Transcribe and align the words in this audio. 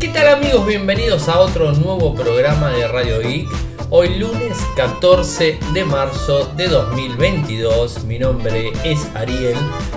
¿Qué 0.00 0.06
tal 0.06 0.28
amigos? 0.28 0.64
Bienvenidos 0.64 1.28
a 1.28 1.40
otro 1.40 1.72
nuevo 1.72 2.14
programa 2.14 2.70
de 2.70 2.86
Radio 2.86 3.18
Geek. 3.18 3.48
Hoy 3.90 4.14
lunes 4.14 4.56
14 4.76 5.58
de 5.74 5.84
marzo 5.84 6.52
de 6.56 6.68
2022. 6.68 8.04
Mi 8.04 8.16
nombre 8.20 8.70
es 8.84 9.08
Ariel, 9.16 9.56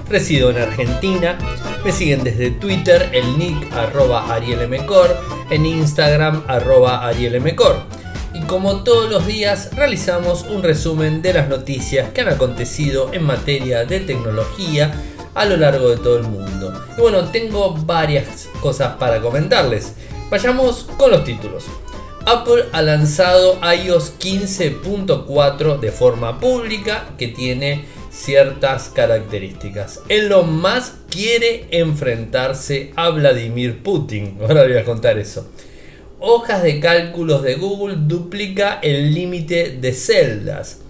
resido 0.10 0.50
en 0.50 0.58
Argentina. 0.58 1.38
Me 1.86 1.92
siguen 1.92 2.24
desde 2.24 2.50
Twitter, 2.50 3.12
el 3.14 3.38
nick 3.38 3.72
arroba 3.74 4.34
arielmcor, 4.34 5.16
en 5.52 5.68
Instagram 5.68 6.46
arroba 6.48 7.06
arielmcor. 7.08 7.84
Y 8.34 8.42
como 8.42 8.84
todos 8.84 9.08
los 9.08 9.28
días 9.28 9.70
realizamos 9.76 10.48
un 10.50 10.64
resumen 10.64 11.22
de 11.22 11.34
las 11.34 11.48
noticias 11.48 12.10
que 12.10 12.22
han 12.22 12.30
acontecido 12.30 13.14
en 13.14 13.22
materia 13.22 13.86
de 13.86 14.00
tecnología 14.00 14.92
a 15.34 15.46
lo 15.46 15.58
largo 15.58 15.90
de 15.90 15.98
todo 15.98 16.18
el 16.18 16.24
mundo. 16.24 16.74
Y 16.98 17.02
bueno, 17.02 17.26
tengo 17.26 17.74
varias 17.74 18.50
cosas 18.62 18.96
para 18.98 19.22
comentarles. 19.22 19.94
Vayamos 20.30 20.84
con 20.98 21.12
los 21.12 21.24
títulos. 21.24 21.66
Apple 22.26 22.66
ha 22.72 22.82
lanzado 22.82 23.60
iOS 23.64 24.14
15.4 24.20 25.80
de 25.80 25.92
forma 25.92 26.40
pública 26.40 27.10
que 27.18 27.28
tiene 27.28 27.86
ciertas 28.12 28.90
características. 28.90 30.02
Elon 30.08 30.62
Musk 30.62 30.94
quiere 31.10 31.66
enfrentarse 31.72 32.92
a 32.96 33.10
Vladimir 33.10 33.82
Putin. 33.82 34.38
Ahora 34.42 34.64
voy 34.64 34.78
a 34.78 34.86
contar 34.86 35.18
eso. 35.18 35.50
Hojas 36.20 36.62
de 36.62 36.80
cálculos 36.80 37.42
de 37.42 37.56
Google 37.56 37.96
duplica 38.02 38.80
el 38.84 39.14
límite 39.14 39.78
de 39.82 39.92
celdas. 39.92 40.82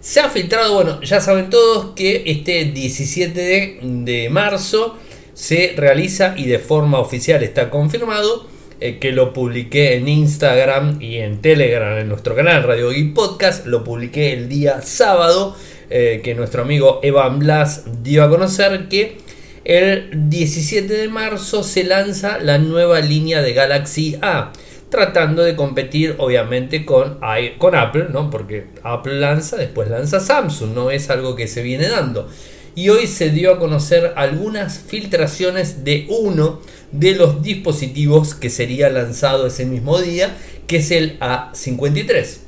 Se 0.00 0.20
ha 0.20 0.30
filtrado, 0.30 0.72
bueno, 0.72 1.02
ya 1.02 1.20
saben 1.20 1.50
todos 1.50 1.92
que 1.94 2.22
este 2.24 2.64
17 2.64 3.78
de, 3.82 4.28
marzo 4.30 4.96
se 5.34 5.74
realiza 5.76 6.32
y 6.38 6.46
de 6.46 6.58
forma 6.58 6.98
oficial 6.98 7.42
está 7.42 7.68
confirmado 7.68 8.46
eh, 8.80 8.98
que 8.98 9.12
lo 9.12 9.34
publiqué 9.34 9.96
en 9.96 10.08
Instagram 10.08 11.02
y 11.02 11.16
en 11.16 11.42
Telegram 11.42 11.98
en 11.98 12.08
nuestro 12.08 12.34
canal 12.34 12.62
Radio 12.62 12.92
y 12.92 13.08
Podcast. 13.08 13.66
Lo 13.66 13.84
publiqué 13.84 14.32
el 14.32 14.48
día 14.48 14.80
sábado 14.80 15.54
eh, 15.90 16.22
que 16.24 16.34
nuestro 16.34 16.62
amigo 16.62 17.00
Evan 17.02 17.38
Blas 17.38 17.84
dio 18.02 18.24
a 18.24 18.30
conocer 18.30 18.88
que 18.88 19.18
el 19.64 20.30
17 20.30 20.90
de 20.94 21.08
marzo 21.08 21.62
se 21.62 21.84
lanza 21.84 22.38
la 22.38 22.56
nueva 22.56 23.00
línea 23.00 23.42
de 23.42 23.52
Galaxy 23.52 24.16
A 24.22 24.52
tratando 24.90 25.42
de 25.42 25.56
competir 25.56 26.16
obviamente 26.18 26.84
con, 26.84 27.18
con 27.58 27.74
Apple, 27.74 28.06
¿no? 28.12 28.28
porque 28.28 28.66
Apple 28.82 29.20
lanza, 29.20 29.56
después 29.56 29.88
lanza 29.88 30.20
Samsung, 30.20 30.74
no 30.74 30.90
es 30.90 31.08
algo 31.10 31.36
que 31.36 31.46
se 31.46 31.62
viene 31.62 31.88
dando. 31.88 32.28
Y 32.74 32.88
hoy 32.88 33.06
se 33.06 33.30
dio 33.30 33.52
a 33.52 33.58
conocer 33.58 34.12
algunas 34.16 34.78
filtraciones 34.78 35.84
de 35.84 36.06
uno 36.08 36.60
de 36.92 37.14
los 37.14 37.42
dispositivos 37.42 38.34
que 38.34 38.50
sería 38.50 38.90
lanzado 38.90 39.46
ese 39.46 39.64
mismo 39.64 40.00
día, 40.00 40.36
que 40.66 40.76
es 40.76 40.90
el 40.90 41.18
A53. 41.20 42.38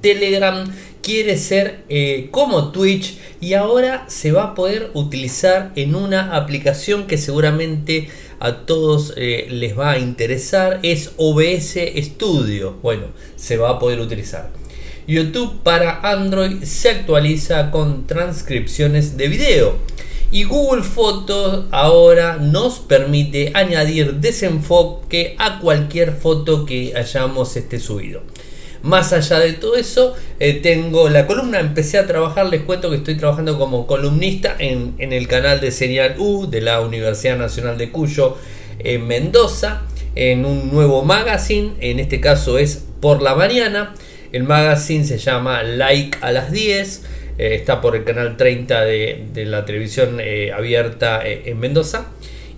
Telegram 0.00 0.70
quiere 1.02 1.38
ser 1.38 1.84
eh, 1.88 2.28
como 2.30 2.70
Twitch 2.70 3.16
y 3.40 3.54
ahora 3.54 4.04
se 4.08 4.32
va 4.32 4.44
a 4.44 4.54
poder 4.54 4.90
utilizar 4.92 5.72
en 5.76 5.94
una 5.94 6.36
aplicación 6.36 7.06
que 7.06 7.16
seguramente 7.16 8.08
a 8.40 8.66
todos 8.66 9.12
eh, 9.16 9.46
les 9.50 9.78
va 9.78 9.92
a 9.92 9.98
interesar 9.98 10.80
es 10.82 11.12
OBS 11.16 11.76
Studio. 11.96 12.76
Bueno, 12.82 13.06
se 13.36 13.56
va 13.56 13.70
a 13.70 13.78
poder 13.78 14.00
utilizar. 14.00 14.50
YouTube 15.06 15.62
para 15.62 16.00
Android 16.02 16.62
se 16.64 16.90
actualiza 16.90 17.70
con 17.70 18.06
transcripciones 18.06 19.16
de 19.16 19.28
video. 19.28 19.76
Y 20.30 20.44
Google 20.44 20.82
Fotos 20.82 21.64
ahora 21.70 22.36
nos 22.36 22.80
permite 22.80 23.50
añadir 23.54 24.16
desenfoque 24.16 25.34
a 25.38 25.58
cualquier 25.58 26.12
foto 26.12 26.66
que 26.66 26.92
hayamos 26.94 27.56
este, 27.56 27.80
subido. 27.80 28.20
Más 28.82 29.12
allá 29.12 29.40
de 29.40 29.54
todo 29.54 29.76
eso, 29.76 30.14
eh, 30.38 30.54
tengo 30.54 31.08
la 31.08 31.26
columna, 31.26 31.58
empecé 31.58 31.98
a 31.98 32.06
trabajar, 32.06 32.46
les 32.46 32.62
cuento 32.62 32.90
que 32.90 32.96
estoy 32.96 33.16
trabajando 33.16 33.58
como 33.58 33.86
columnista 33.86 34.54
en, 34.58 34.94
el 34.98 35.26
canal 35.26 35.60
de 35.60 35.72
Serial 35.72 36.14
U 36.18 36.46
de 36.46 36.60
la 36.60 36.80
Universidad 36.80 37.36
Nacional 37.36 37.76
de 37.76 37.90
Cuyo 37.90 38.36
en 38.78 39.06
Mendoza, 39.06 39.82
en 40.14 40.44
un 40.44 40.72
nuevo 40.72 41.02
magazine, 41.02 41.72
en 41.80 41.98
este 41.98 42.20
caso 42.20 42.58
es 42.58 42.84
por 43.00 43.20
la 43.20 43.34
mañana, 43.34 43.94
el 44.32 44.44
magazine 44.44 45.04
se 45.04 45.18
llama 45.18 45.62
Like 45.64 46.18
a 46.20 46.30
las 46.30 46.52
10, 46.52 47.04
eh, 47.38 47.54
está 47.56 47.80
por 47.80 47.96
el 47.96 48.04
canal 48.04 48.36
30 48.36 48.80
de, 48.82 49.44
la 49.46 49.64
televisión 49.64 50.18
eh, 50.20 50.52
abierta 50.52 51.20
en 51.24 51.58
Mendoza. 51.58 52.08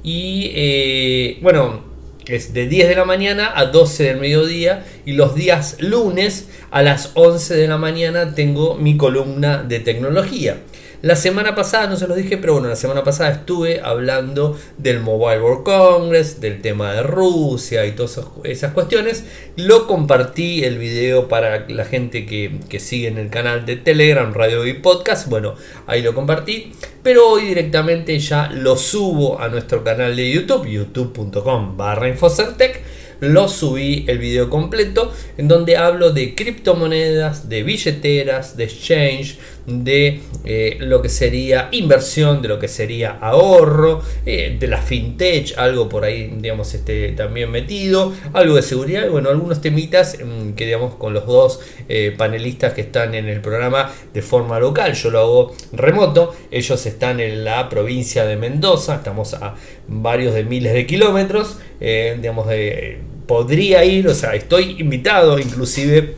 Y 0.02 1.38
bueno, 1.42 1.89
es 2.26 2.52
de 2.52 2.68
10 2.68 2.88
de 2.88 2.94
la 2.94 3.04
mañana 3.04 3.52
a 3.54 3.66
12 3.66 4.04
del 4.04 4.18
mediodía 4.18 4.84
y 5.04 5.12
los 5.12 5.34
días 5.34 5.76
lunes 5.80 6.48
a 6.70 6.82
las 6.82 7.12
11 7.14 7.54
de 7.56 7.68
la 7.68 7.76
mañana 7.76 8.34
tengo 8.34 8.74
mi 8.76 8.96
columna 8.96 9.62
de 9.62 9.80
tecnología. 9.80 10.58
La 11.02 11.16
semana 11.16 11.54
pasada, 11.54 11.86
no 11.86 11.96
se 11.96 12.06
los 12.06 12.18
dije, 12.18 12.36
pero 12.36 12.52
bueno, 12.52 12.68
la 12.68 12.76
semana 12.76 13.02
pasada 13.02 13.30
estuve 13.30 13.80
hablando 13.80 14.58
del 14.76 15.00
Mobile 15.00 15.40
World 15.40 15.64
Congress, 15.64 16.42
del 16.42 16.60
tema 16.60 16.92
de 16.92 17.02
Rusia 17.02 17.86
y 17.86 17.92
todas 17.92 18.20
esas 18.44 18.74
cuestiones. 18.74 19.24
Lo 19.56 19.86
compartí 19.86 20.62
el 20.62 20.76
video 20.76 21.26
para 21.26 21.66
la 21.70 21.86
gente 21.86 22.26
que, 22.26 22.78
sigue 22.80 23.08
en 23.08 23.16
el 23.16 23.30
canal 23.30 23.64
de 23.64 23.76
Telegram, 23.76 24.30
Radio 24.34 24.66
y 24.66 24.74
Podcast. 24.74 25.30
Bueno, 25.30 25.54
ahí 25.86 26.02
lo 26.02 26.14
compartí. 26.14 26.72
Pero 27.02 27.30
hoy 27.30 27.46
directamente 27.46 28.18
ya 28.18 28.50
lo 28.50 28.76
subo 28.76 29.40
a 29.40 29.48
nuestro 29.48 29.82
canal 29.82 30.14
de 30.14 30.30
YouTube, 30.30 30.66
youtube.com 30.66 31.78
barra 31.78 32.08
Infocertec 32.08 32.82
lo 33.20 33.48
subí 33.48 34.06
el 34.08 34.18
video 34.18 34.48
completo 34.48 35.12
en 35.36 35.46
donde 35.46 35.76
hablo 35.76 36.10
de 36.10 36.34
criptomonedas, 36.34 37.50
de 37.50 37.62
billeteras, 37.62 38.56
de 38.56 38.64
exchange, 38.64 39.38
de 39.66 40.20
eh, 40.44 40.76
lo 40.80 41.02
que 41.02 41.08
sería 41.08 41.68
inversión, 41.72 42.42
de 42.42 42.48
lo 42.48 42.58
que 42.58 42.68
sería 42.68 43.18
ahorro, 43.20 44.02
eh, 44.26 44.56
de 44.58 44.66
la 44.66 44.80
fintech, 44.80 45.56
algo 45.56 45.88
por 45.88 46.04
ahí, 46.04 46.32
digamos, 46.38 46.74
este, 46.74 47.12
también 47.12 47.50
metido, 47.50 48.12
algo 48.32 48.56
de 48.56 48.62
seguridad, 48.62 49.08
bueno, 49.08 49.30
algunos 49.30 49.60
temitas 49.60 50.18
mm, 50.18 50.52
que, 50.52 50.66
digamos, 50.66 50.94
con 50.94 51.14
los 51.14 51.26
dos 51.26 51.60
eh, 51.88 52.14
panelistas 52.16 52.74
que 52.74 52.82
están 52.82 53.14
en 53.14 53.28
el 53.28 53.40
programa 53.40 53.92
de 54.12 54.22
forma 54.22 54.58
local, 54.58 54.94
yo 54.94 55.10
lo 55.10 55.18
hago 55.18 55.54
remoto, 55.72 56.34
ellos 56.50 56.84
están 56.86 57.20
en 57.20 57.44
la 57.44 57.68
provincia 57.68 58.24
de 58.24 58.36
Mendoza, 58.36 58.96
estamos 58.96 59.34
a 59.34 59.54
varios 59.88 60.34
de 60.34 60.44
miles 60.44 60.72
de 60.72 60.86
kilómetros, 60.86 61.58
digamos, 61.80 62.46
de 62.46 62.98
podría 63.30 63.84
ir, 63.84 64.08
o 64.08 64.14
sea, 64.14 64.34
estoy 64.34 64.80
invitado 64.80 65.38
inclusive 65.38 66.16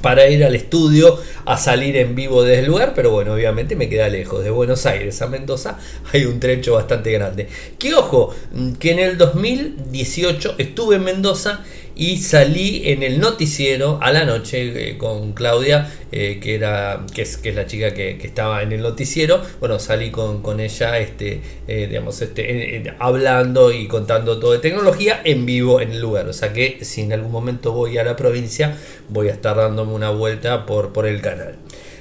para 0.00 0.28
ir 0.28 0.44
al 0.44 0.54
estudio 0.54 1.18
a 1.44 1.56
salir 1.56 1.96
en 1.96 2.14
vivo 2.14 2.42
desde 2.42 2.60
el 2.60 2.66
lugar, 2.66 2.92
pero 2.94 3.10
bueno, 3.10 3.34
obviamente 3.34 3.76
me 3.76 3.88
queda 3.88 4.08
lejos. 4.08 4.44
De 4.44 4.50
Buenos 4.50 4.86
Aires 4.86 5.20
a 5.22 5.26
Mendoza 5.26 5.78
hay 6.12 6.24
un 6.24 6.40
trecho 6.40 6.74
bastante 6.74 7.12
grande. 7.12 7.48
Que 7.78 7.94
ojo, 7.94 8.34
que 8.78 8.92
en 8.92 8.98
el 8.98 9.18
2018 9.18 10.54
estuve 10.58 10.96
en 10.96 11.04
Mendoza 11.04 11.64
y 12.00 12.16
salí 12.16 12.80
en 12.86 13.02
el 13.02 13.20
noticiero 13.20 13.98
a 14.00 14.10
la 14.10 14.24
noche 14.24 14.92
eh, 14.92 14.96
con 14.96 15.34
Claudia, 15.34 15.92
eh, 16.10 16.40
que, 16.42 16.54
era, 16.54 17.04
que, 17.14 17.20
es, 17.20 17.42
la 17.54 17.66
chica 17.66 17.92
que, 17.92 18.12
estaba 18.22 18.62
en 18.62 18.72
el 18.72 18.80
noticiero. 18.80 19.42
Bueno, 19.60 19.78
salí 19.78 20.10
con, 20.10 20.40
con 20.40 20.60
ella 20.60 20.98
este, 20.98 21.42
eh, 21.68 21.88
digamos, 21.88 22.22
este, 22.22 22.94
hablando 22.98 23.70
y 23.70 23.86
contando 23.86 24.40
todo 24.40 24.52
de 24.52 24.60
tecnología 24.60 25.20
en 25.24 25.44
vivo 25.44 25.82
en 25.82 25.90
el 25.90 26.00
lugar. 26.00 26.26
O 26.26 26.32
sea 26.32 26.54
que 26.54 26.82
si 26.86 27.02
en 27.02 27.12
algún 27.12 27.32
momento 27.32 27.72
voy 27.72 27.98
a 27.98 28.02
la 28.02 28.16
provincia, 28.16 28.78
voy 29.10 29.28
a 29.28 29.32
estar 29.32 29.58
dándome 29.58 29.92
una 29.92 30.08
vuelta 30.08 30.64
por, 30.64 30.94
por 30.94 31.06
el 31.06 31.20
canal. 31.20 31.56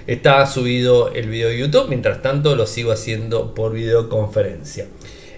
Está 0.07 0.45
subido 0.45 1.11
el 1.11 1.27
video 1.27 1.49
de 1.49 1.57
YouTube, 1.57 1.89
mientras 1.89 2.21
tanto 2.21 2.55
lo 2.55 2.67
sigo 2.67 2.93
haciendo 2.93 3.53
por 3.53 3.73
videoconferencia. 3.73 4.85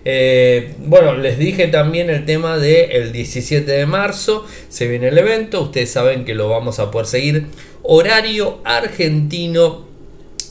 Eh, 0.04 0.74
bueno, 0.80 1.16
les 1.16 1.38
dije 1.38 1.68
también 1.68 2.10
el 2.10 2.26
tema 2.26 2.58
del 2.58 2.92
el 2.92 3.12
17 3.12 3.70
de 3.70 3.86
marzo. 3.86 4.46
Se 4.70 4.88
viene 4.88 5.10
el 5.10 5.18
evento. 5.18 5.62
Ustedes 5.62 5.92
saben 5.92 6.26
que 6.26 6.34
lo 6.34 6.50
vamos 6.50 6.80
a 6.80 6.92
poder 6.92 7.08
seguir. 7.08 7.46
Horario 7.84 8.60
argentino 8.64 9.86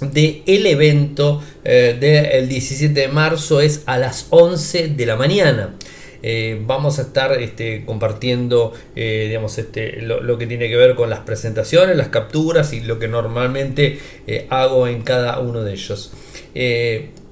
del 0.01 0.43
el 0.47 0.67
evento 0.67 1.43
eh, 1.65 1.97
del 1.99 2.49
17 2.49 2.99
de 2.99 3.09
marzo 3.09 3.61
es 3.61 3.83
a 3.87 3.99
las 3.99 4.27
11 4.31 4.89
de 4.89 5.07
la 5.07 5.17
mañana. 5.17 5.75
Eh, 6.23 6.61
vamos 6.67 6.99
a 6.99 7.03
estar 7.03 7.33
este, 7.41 7.83
compartiendo 7.87 8.75
digamos, 8.95 9.57
este, 9.57 10.03
lo, 10.03 10.37
que 10.37 10.47
tiene 10.47 10.69
que 10.69 10.77
ver 10.77 10.95
con 10.95 11.09
las 11.09 11.21
presentaciones, 11.21 11.97
las 11.97 12.09
capturas 12.09 12.75
y 12.75 12.81
lo 12.81 12.99
que 12.99 13.09
normalmente 13.09 13.99
hago 14.51 14.87
en 14.87 15.01
cada 15.01 15.39
uno 15.39 15.65
de 15.65 15.73
ellos 15.73 16.13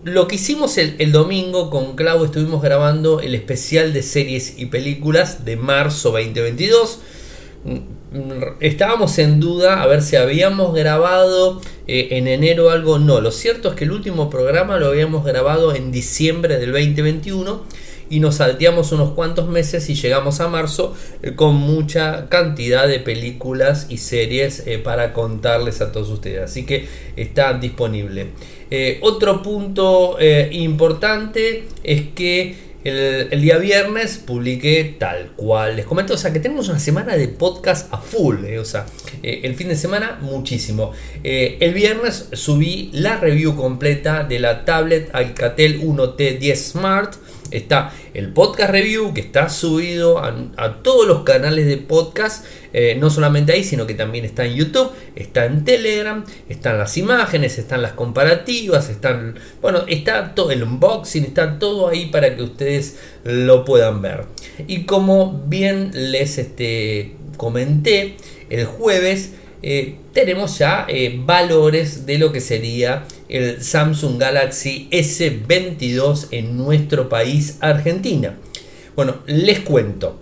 lo 0.04 0.28
que 0.28 0.36
hicimos 0.36 0.78
el, 0.78 1.12
domingo 1.12 1.70
con 1.70 1.96
Clau, 1.96 2.24
estuvimos 2.24 2.62
grabando 2.62 3.20
el 3.20 3.34
especial 3.34 3.92
de 3.92 4.02
series 4.02 4.58
y 4.58 4.66
películas 4.66 5.44
de 5.44 5.56
marzo 5.56 6.10
2022. 6.10 7.00
Estábamos 8.60 9.18
en 9.18 9.40
duda 9.40 9.82
a 9.82 9.86
ver 9.86 10.02
si 10.02 10.16
habíamos 10.16 10.74
grabado 10.74 11.60
eh, 11.86 12.08
en 12.12 12.28
enero 12.28 12.70
algo. 12.70 12.98
No, 12.98 13.20
lo 13.20 13.32
cierto 13.32 13.70
es 13.70 13.74
que 13.74 13.84
el 13.84 13.92
último 13.92 14.30
programa 14.30 14.78
lo 14.78 14.86
habíamos 14.86 15.24
grabado 15.24 15.74
en 15.74 15.90
diciembre 15.90 16.58
del 16.58 16.72
2021 16.72 17.87
y 18.10 18.20
nos 18.20 18.36
salteamos 18.36 18.92
unos 18.92 19.12
cuantos 19.12 19.48
meses 19.48 19.88
y 19.90 19.94
llegamos 19.94 20.40
a 20.40 20.48
marzo 20.48 20.94
eh, 21.22 21.34
con 21.34 21.54
mucha 21.54 22.28
cantidad 22.28 22.88
de 22.88 23.00
películas 23.00 23.86
y 23.88 23.98
series 23.98 24.66
eh, 24.66 24.78
para 24.78 25.12
contarles 25.12 25.80
a 25.80 25.92
todos 25.92 26.08
ustedes. 26.08 26.42
Así 26.42 26.64
que 26.64 26.86
está 27.16 27.52
disponible. 27.54 28.28
Eh, 28.70 28.98
otro 29.02 29.42
punto 29.42 30.18
importante 30.50 31.64
es 31.82 32.02
que 32.14 32.68
el, 32.84 33.40
día 33.40 33.58
viernes 33.58 34.18
publiqué 34.18 34.96
tal 34.98 35.32
cual. 35.36 35.76
Les 35.76 35.86
comento, 35.86 36.14
o 36.14 36.16
sea, 36.16 36.32
que 36.32 36.40
tenemos 36.40 36.68
una 36.68 36.78
semana 36.78 37.16
de 37.16 37.28
podcast 37.28 37.92
a 37.92 37.98
full. 37.98 38.44
o 38.58 38.64
sea, 38.64 38.86
el 39.22 39.54
fin 39.54 39.68
de 39.68 39.76
semana 39.76 40.18
muchísimo. 40.20 40.92
el 41.22 41.72
viernes 41.72 42.28
subí 42.32 42.90
la 42.92 43.16
review 43.16 43.56
completa 43.56 44.24
de 44.24 44.38
la 44.38 44.64
tablet 44.64 45.10
Alcatel 45.14 45.80
1T10 45.80 46.56
Smart 46.56 47.14
está 47.50 47.92
el 48.14 48.32
podcast 48.32 48.70
review 48.70 49.14
que 49.14 49.20
está 49.20 49.48
subido 49.48 50.18
a, 50.18 50.82
todos 50.82 51.06
los 51.06 51.22
canales 51.22 51.66
de 51.66 51.76
podcast, 51.76 52.44
eh, 52.72 52.96
no 52.98 53.10
solamente 53.10 53.52
ahí, 53.52 53.64
sino 53.64 53.86
que 53.86 53.94
también 53.94 54.24
está 54.24 54.44
en 54.44 54.54
YouTube, 54.54 54.90
está 55.16 55.46
en 55.46 55.64
Telegram, 55.64 56.24
están 56.48 56.78
las 56.78 56.96
imágenes, 56.96 57.58
están 57.58 57.82
las 57.82 57.92
comparativas, 57.92 58.88
están, 58.88 59.38
bueno, 59.60 59.84
está 59.88 60.34
todo 60.34 60.50
el 60.50 60.62
unboxing, 60.62 61.24
está 61.24 61.58
todo 61.58 61.88
ahí 61.88 62.06
para 62.06 62.36
que 62.36 62.42
ustedes 62.42 62.98
lo 63.24 63.64
puedan 63.64 64.02
ver. 64.02 64.24
Y 64.66 64.84
como 64.84 65.42
bien 65.46 65.90
les 65.94 66.38
este, 66.38 67.16
comenté, 67.36 68.16
el 68.50 68.64
jueves 68.64 69.32
eh, 69.62 69.96
tenemos 70.12 70.58
ya 70.58 70.86
eh, 70.88 71.20
valores 71.24 72.06
de 72.06 72.18
lo 72.18 72.30
que 72.32 72.40
sería 72.40 73.04
el 73.28 73.62
Samsung 73.62 74.18
Galaxy 74.18 74.88
S22 74.90 76.28
en 76.30 76.56
nuestro 76.56 77.08
país, 77.08 77.58
Argentina. 77.60 78.36
Bueno, 78.96 79.18
les 79.26 79.60
cuento. 79.60 80.18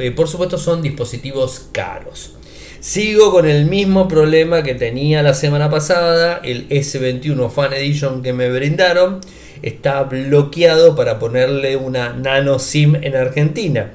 Eh, 0.01 0.11
por 0.11 0.27
supuesto 0.27 0.59
son 0.59 0.83
dispositivos 0.83 1.69
caros. 1.71 2.35
Sigo 2.81 3.31
con 3.31 3.49
el 3.49 3.67
mismo 3.67 4.09
problema 4.09 4.65
que 4.65 4.75
tenía 4.75 5.23
la 5.23 5.35
semana 5.35 5.71
pasada, 5.71 6.41
el 6.43 6.69
S21 6.71 7.51
Fan 7.53 7.73
Edition 7.73 8.21
que 8.21 8.33
me 8.33 8.51
brindaron 8.51 9.21
está 9.63 10.03
bloqueado 10.03 10.97
para 10.97 11.21
ponerle 11.21 11.77
una 11.77 12.13
nano 12.13 12.59
SIM 12.59 12.97
en 12.97 13.15
Argentina. 13.15 13.93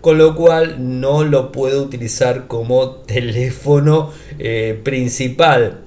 Con 0.00 0.18
lo 0.18 0.34
cual 0.34 1.00
no 1.00 1.24
lo 1.24 1.52
puedo 1.52 1.82
utilizar 1.82 2.46
como 2.46 2.90
teléfono 3.06 4.12
eh, 4.38 4.80
principal. 4.82 5.80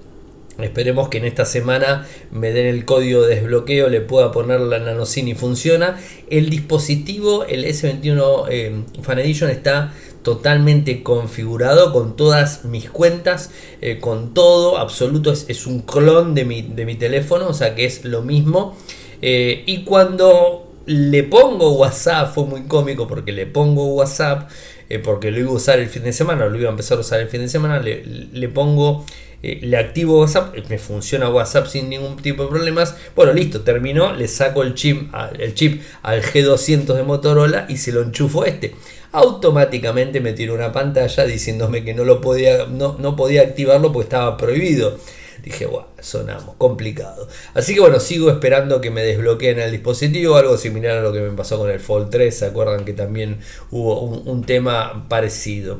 Esperemos 0.59 1.09
que 1.09 1.17
en 1.17 1.25
esta 1.25 1.45
semana 1.45 2.07
me 2.31 2.51
den 2.51 2.67
el 2.67 2.85
código 2.85 3.23
de 3.23 3.35
desbloqueo, 3.35 3.89
le 3.89 4.01
pueda 4.01 4.31
poner 4.31 4.59
la 4.59 4.79
nano 4.79 5.05
SIM 5.05 5.29
y 5.29 5.33
funciona. 5.33 5.99
El 6.29 6.49
dispositivo, 6.49 7.45
el 7.45 7.65
S21 7.65 8.45
eh, 8.49 8.83
Fan 9.01 9.19
Edition, 9.19 9.49
está 9.49 9.93
totalmente 10.23 11.03
configurado 11.03 11.91
con 11.93 12.15
todas 12.15 12.65
mis 12.65 12.89
cuentas, 12.89 13.51
eh, 13.81 13.97
con 13.99 14.33
todo, 14.33 14.77
absoluto, 14.77 15.31
es, 15.31 15.45
es 15.47 15.65
un 15.65 15.81
clon 15.81 16.35
de 16.35 16.45
mi, 16.45 16.61
de 16.61 16.85
mi, 16.85 16.95
teléfono, 16.95 17.47
o 17.47 17.53
sea 17.53 17.73
que 17.73 17.85
es 17.85 18.05
lo 18.05 18.21
mismo. 18.21 18.77
Eh, 19.21 19.63
y 19.65 19.83
cuando 19.83 20.70
le 20.85 21.23
pongo 21.23 21.73
WhatsApp, 21.73 22.33
fue 22.33 22.45
muy 22.45 22.63
cómico 22.63 23.07
porque 23.07 23.31
le 23.31 23.45
pongo 23.45 23.93
WhatsApp, 23.95 24.49
eh, 24.89 24.99
porque 24.99 25.31
lo 25.31 25.39
iba 25.39 25.49
a 25.49 25.53
usar 25.53 25.79
el 25.79 25.87
fin 25.87 26.03
de 26.03 26.13
semana, 26.13 26.45
lo 26.47 26.57
iba 26.57 26.67
a 26.67 26.71
empezar 26.71 26.97
a 26.97 27.01
usar 27.01 27.19
el 27.19 27.27
fin 27.27 27.41
de 27.41 27.47
semana, 27.47 27.79
le, 27.79 28.49
pongo, 28.49 29.05
eh, 29.43 29.59
le 29.61 29.77
activo 29.77 30.19
WhatsApp, 30.19 30.55
me 30.69 30.77
funciona 30.77 31.29
WhatsApp 31.29 31.67
sin 31.67 31.89
ningún 31.89 32.17
tipo 32.17 32.43
de 32.43 32.49
problemas. 32.49 32.95
Bueno, 33.15 33.33
listo, 33.33 33.61
terminó, 33.61 34.13
le 34.13 34.27
saco 34.27 34.63
el 34.63 34.73
chip, 34.73 35.13
el 35.37 35.53
chip 35.53 35.81
al 36.01 36.21
G200 36.23 36.93
de 36.95 37.03
Motorola 37.03 37.65
y 37.69 37.77
se 37.77 37.91
lo 37.91 38.01
enchufo 38.01 38.45
este. 38.45 38.75
Automáticamente 39.13 40.21
me 40.21 40.33
tiró 40.33 40.55
una 40.55 40.71
pantalla 40.71 41.25
diciéndome 41.25 41.83
que 41.83 41.93
no 41.93 42.05
lo 42.05 42.21
podía, 42.21 42.65
no, 42.67 42.97
no 42.97 43.15
podía 43.15 43.41
activarlo 43.41 43.91
porque 43.91 44.05
estaba 44.05 44.37
prohibido. 44.37 44.97
Dije, 45.43 45.65
bueno, 45.65 45.87
sonamos, 45.99 46.55
complicado. 46.57 47.27
Así 47.55 47.73
que 47.73 47.79
bueno, 47.79 47.99
sigo 47.99 48.29
esperando 48.29 48.79
que 48.79 48.91
me 48.91 49.01
desbloqueen 49.01 49.59
el 49.59 49.71
dispositivo, 49.71 50.35
algo 50.35 50.55
similar 50.55 50.99
a 50.99 51.01
lo 51.01 51.11
que 51.11 51.19
me 51.19 51.31
pasó 51.31 51.57
con 51.57 51.71
el 51.71 51.79
Fold 51.79 52.11
3, 52.11 52.35
¿se 52.35 52.45
acuerdan 52.45 52.85
que 52.85 52.93
también 52.93 53.39
hubo 53.71 54.01
un, 54.01 54.43
tema 54.43 55.07
parecido? 55.09 55.79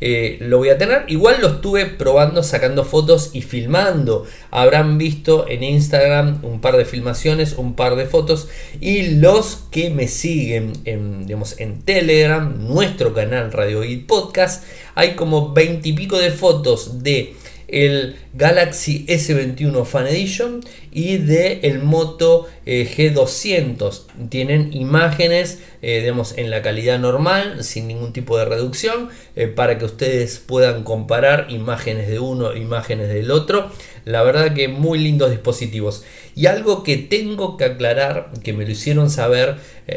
Eh, 0.00 0.38
lo 0.40 0.58
voy 0.58 0.70
a 0.70 0.78
tener, 0.78 1.04
igual 1.08 1.36
lo 1.40 1.48
estuve 1.48 1.86
probando, 1.86 2.42
sacando 2.42 2.84
fotos 2.84 3.30
y 3.32 3.42
filmando. 3.42 4.26
Habrán 4.52 4.96
visto 4.96 5.46
en 5.48 5.64
Instagram 5.64 6.44
un 6.44 6.60
par 6.60 6.76
de 6.76 6.84
filmaciones, 6.84 7.54
un 7.54 7.74
par 7.74 7.96
de 7.96 8.06
fotos 8.06 8.48
y 8.80 9.16
los 9.16 9.64
que 9.70 9.90
me 9.90 10.06
siguen 10.06 10.72
en, 10.84 11.26
digamos, 11.26 11.58
en 11.58 11.82
Telegram, 11.82 12.66
nuestro 12.68 13.12
canal 13.12 13.52
Radio 13.52 13.82
y 13.84 13.96
Podcast, 13.96 14.64
hay 14.94 15.16
como 15.16 15.52
20 15.52 15.88
y 15.88 15.92
pico 15.92 16.18
de 16.18 16.30
fotos 16.30 17.02
de 17.02 17.34
el 17.72 18.16
Galaxy 18.34 19.06
S21 19.06 19.84
Fan 19.84 20.06
Edition 20.06 20.60
y 20.92 21.18
de 21.18 21.60
el 21.62 21.80
Moto 21.80 22.46
eh, 22.66 22.88
G200. 22.88 24.02
Tienen 24.28 24.72
imágenes 24.72 25.60
eh, 25.82 26.12
en 26.36 26.50
la 26.50 26.62
calidad 26.62 26.98
normal, 26.98 27.64
sin 27.64 27.88
ningún 27.88 28.12
tipo 28.12 28.36
de 28.38 28.44
reducción, 28.44 29.08
eh, 29.36 29.46
para 29.46 29.78
que 29.78 29.84
ustedes 29.84 30.38
puedan 30.38 30.84
comparar 30.84 31.46
imágenes 31.50 32.08
de 32.08 32.18
uno, 32.18 32.54
imágenes 32.54 33.08
del 33.08 33.30
otro. 33.30 33.70
La 34.04 34.22
verdad 34.22 34.54
que 34.54 34.68
muy 34.68 34.98
lindos 34.98 35.30
dispositivos. 35.30 36.04
Y 36.34 36.46
algo 36.46 36.82
que 36.82 36.96
tengo 36.96 37.56
que 37.56 37.64
aclarar, 37.64 38.30
que 38.42 38.52
me 38.52 38.64
lo 38.64 38.70
hicieron 38.70 39.10
saber, 39.10 39.56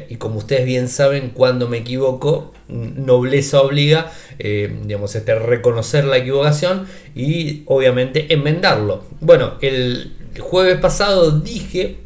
y 0.10 0.16
como 0.16 0.40
ustedes 0.40 0.66
bien 0.66 0.88
saben, 0.90 1.30
cuando 1.30 1.68
me 1.68 1.78
equivoco, 1.78 2.54
nobleza 2.68 3.62
obliga, 3.62 4.12
digamos, 4.40 5.16
este, 5.16 5.36
reconocer 5.36 6.06
la 6.06 6.18
equivocación 6.18 6.88
y 7.16 7.64
obviamente 7.68 8.34
enmendarlo. 8.34 9.04
Bueno, 9.22 9.54
el 9.62 10.14
jueves 10.40 10.80
pasado 10.80 11.40
dije 11.40 11.98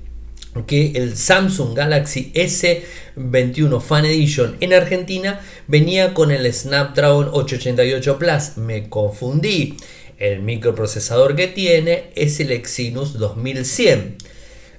que 0.65 0.93
el 0.96 1.15
Samsung 1.15 1.75
Galaxy 1.75 2.31
S21 2.34 3.81
Fan 3.81 4.05
Edition 4.05 4.57
en 4.60 4.74
Argentina 4.74 5.39
venía 5.67 6.13
con 6.13 6.31
el 6.31 6.51
Snapdragon 6.51 7.29
888 7.31 8.17
Plus. 8.17 8.57
Me 8.57 8.89
confundí. 8.89 9.77
El 10.17 10.41
microprocesador 10.41 11.36
que 11.36 11.47
tiene 11.47 12.09
es 12.15 12.39
el 12.39 12.51
Exynos 12.51 13.17
2100. 13.19 14.17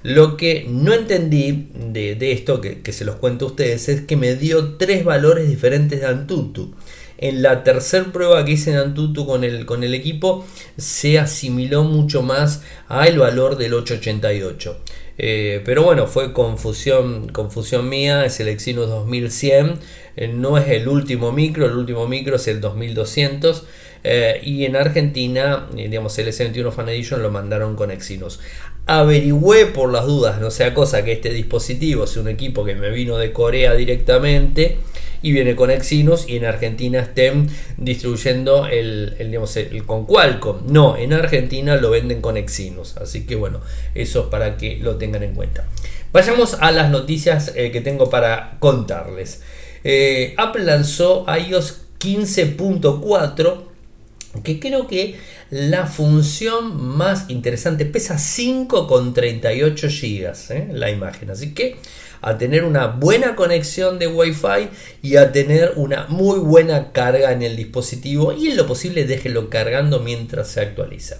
Lo 0.02 0.36
que 0.36 0.66
no 0.68 0.92
entendí 0.94 1.68
de, 1.74 2.32
esto, 2.32 2.60
que, 2.60 2.92
se 2.92 3.04
los 3.04 3.16
cuento 3.16 3.46
a 3.46 3.48
ustedes, 3.48 3.88
es 3.88 4.00
que 4.02 4.16
me 4.16 4.36
dio 4.36 4.76
tres 4.76 5.04
valores 5.04 5.48
diferentes 5.48 6.00
de 6.00 6.06
Antutu. 6.06 6.74
En 7.18 7.42
la 7.42 7.64
tercera 7.64 8.12
prueba 8.12 8.44
que 8.44 8.52
hice 8.52 8.70
en 8.70 8.76
Antutu 8.76 9.26
con 9.26 9.42
el, 9.42 9.66
con 9.66 9.82
el 9.82 9.94
equipo 9.94 10.46
se 10.76 11.18
asimiló 11.18 11.82
mucho 11.82 12.22
más 12.22 12.62
al 12.86 13.18
valor 13.18 13.56
del 13.56 13.74
888. 13.74 14.78
Eh, 15.20 15.62
pero 15.64 15.82
bueno, 15.82 16.06
fue 16.06 16.32
confusión, 16.32 17.28
confusión 17.30 17.88
mía, 17.88 18.24
es 18.24 18.38
el 18.38 18.46
Exynos 18.46 18.88
2100, 18.88 19.80
eh, 20.14 20.28
no 20.28 20.56
es 20.58 20.68
el 20.68 20.86
último 20.86 21.32
micro, 21.32 21.66
el 21.66 21.72
último 21.72 22.06
micro 22.06 22.36
es 22.36 22.46
el 22.46 22.60
2200. 22.60 23.66
Eh, 24.04 24.40
y 24.44 24.64
en 24.64 24.76
Argentina, 24.76 25.66
digamos, 25.74 26.18
el 26.18 26.28
S21 26.28 26.72
Fan 26.72 26.88
Edition 26.88 27.22
lo 27.22 27.30
mandaron 27.30 27.76
con 27.76 27.90
Exynos. 27.90 28.40
Averigüé 28.86 29.66
por 29.66 29.92
las 29.92 30.06
dudas, 30.06 30.40
no 30.40 30.50
sea 30.50 30.72
cosa 30.72 31.04
que 31.04 31.12
este 31.12 31.30
dispositivo 31.30 32.06
sea 32.06 32.22
un 32.22 32.28
equipo 32.28 32.64
que 32.64 32.74
me 32.74 32.90
vino 32.90 33.18
de 33.18 33.32
Corea 33.32 33.74
directamente 33.74 34.78
y 35.20 35.32
viene 35.32 35.56
con 35.56 35.70
Exynos 35.70 36.28
y 36.28 36.36
en 36.36 36.44
Argentina 36.44 37.00
estén 37.00 37.50
distribuyendo 37.76 38.66
el, 38.66 39.16
digamos, 39.18 39.56
el, 39.56 39.84
con 39.84 40.06
Qualcomm. 40.06 40.72
No, 40.72 40.96
en 40.96 41.12
Argentina 41.12 41.76
lo 41.76 41.90
venden 41.90 42.20
con 42.20 42.36
Exynos. 42.36 42.96
Así 42.96 43.26
que 43.26 43.34
bueno, 43.34 43.60
eso 43.94 44.22
es 44.22 44.26
para 44.28 44.56
que 44.56 44.78
lo 44.78 44.96
tengan 44.96 45.22
en 45.22 45.34
cuenta. 45.34 45.66
Vayamos 46.12 46.54
a 46.60 46.70
las 46.70 46.90
noticias 46.90 47.52
eh, 47.56 47.70
que 47.70 47.80
tengo 47.80 48.08
para 48.08 48.56
contarles. 48.60 49.42
Eh, 49.84 50.34
Apple 50.36 50.64
lanzó 50.64 51.26
iOS 51.28 51.82
15.4 51.98 53.67
que 54.42 54.60
creo 54.60 54.86
que 54.86 55.16
la 55.50 55.86
función 55.86 56.96
más 56.96 57.30
interesante 57.30 57.86
pesa 57.86 58.16
5,38 58.16 59.88
GB 59.88 60.54
eh, 60.54 60.68
la 60.72 60.90
imagen. 60.90 61.30
Así 61.30 61.54
que 61.54 61.76
a 62.20 62.36
tener 62.36 62.64
una 62.64 62.88
buena 62.88 63.36
conexión 63.36 63.98
de 63.98 64.06
Wi-Fi 64.06 64.68
y 65.02 65.16
a 65.16 65.32
tener 65.32 65.72
una 65.76 66.06
muy 66.08 66.38
buena 66.40 66.92
carga 66.92 67.32
en 67.32 67.42
el 67.42 67.56
dispositivo 67.56 68.32
y 68.32 68.48
en 68.48 68.56
lo 68.56 68.66
posible 68.66 69.04
déjelo 69.06 69.48
cargando 69.48 70.00
mientras 70.00 70.48
se 70.48 70.60
actualiza. 70.60 71.18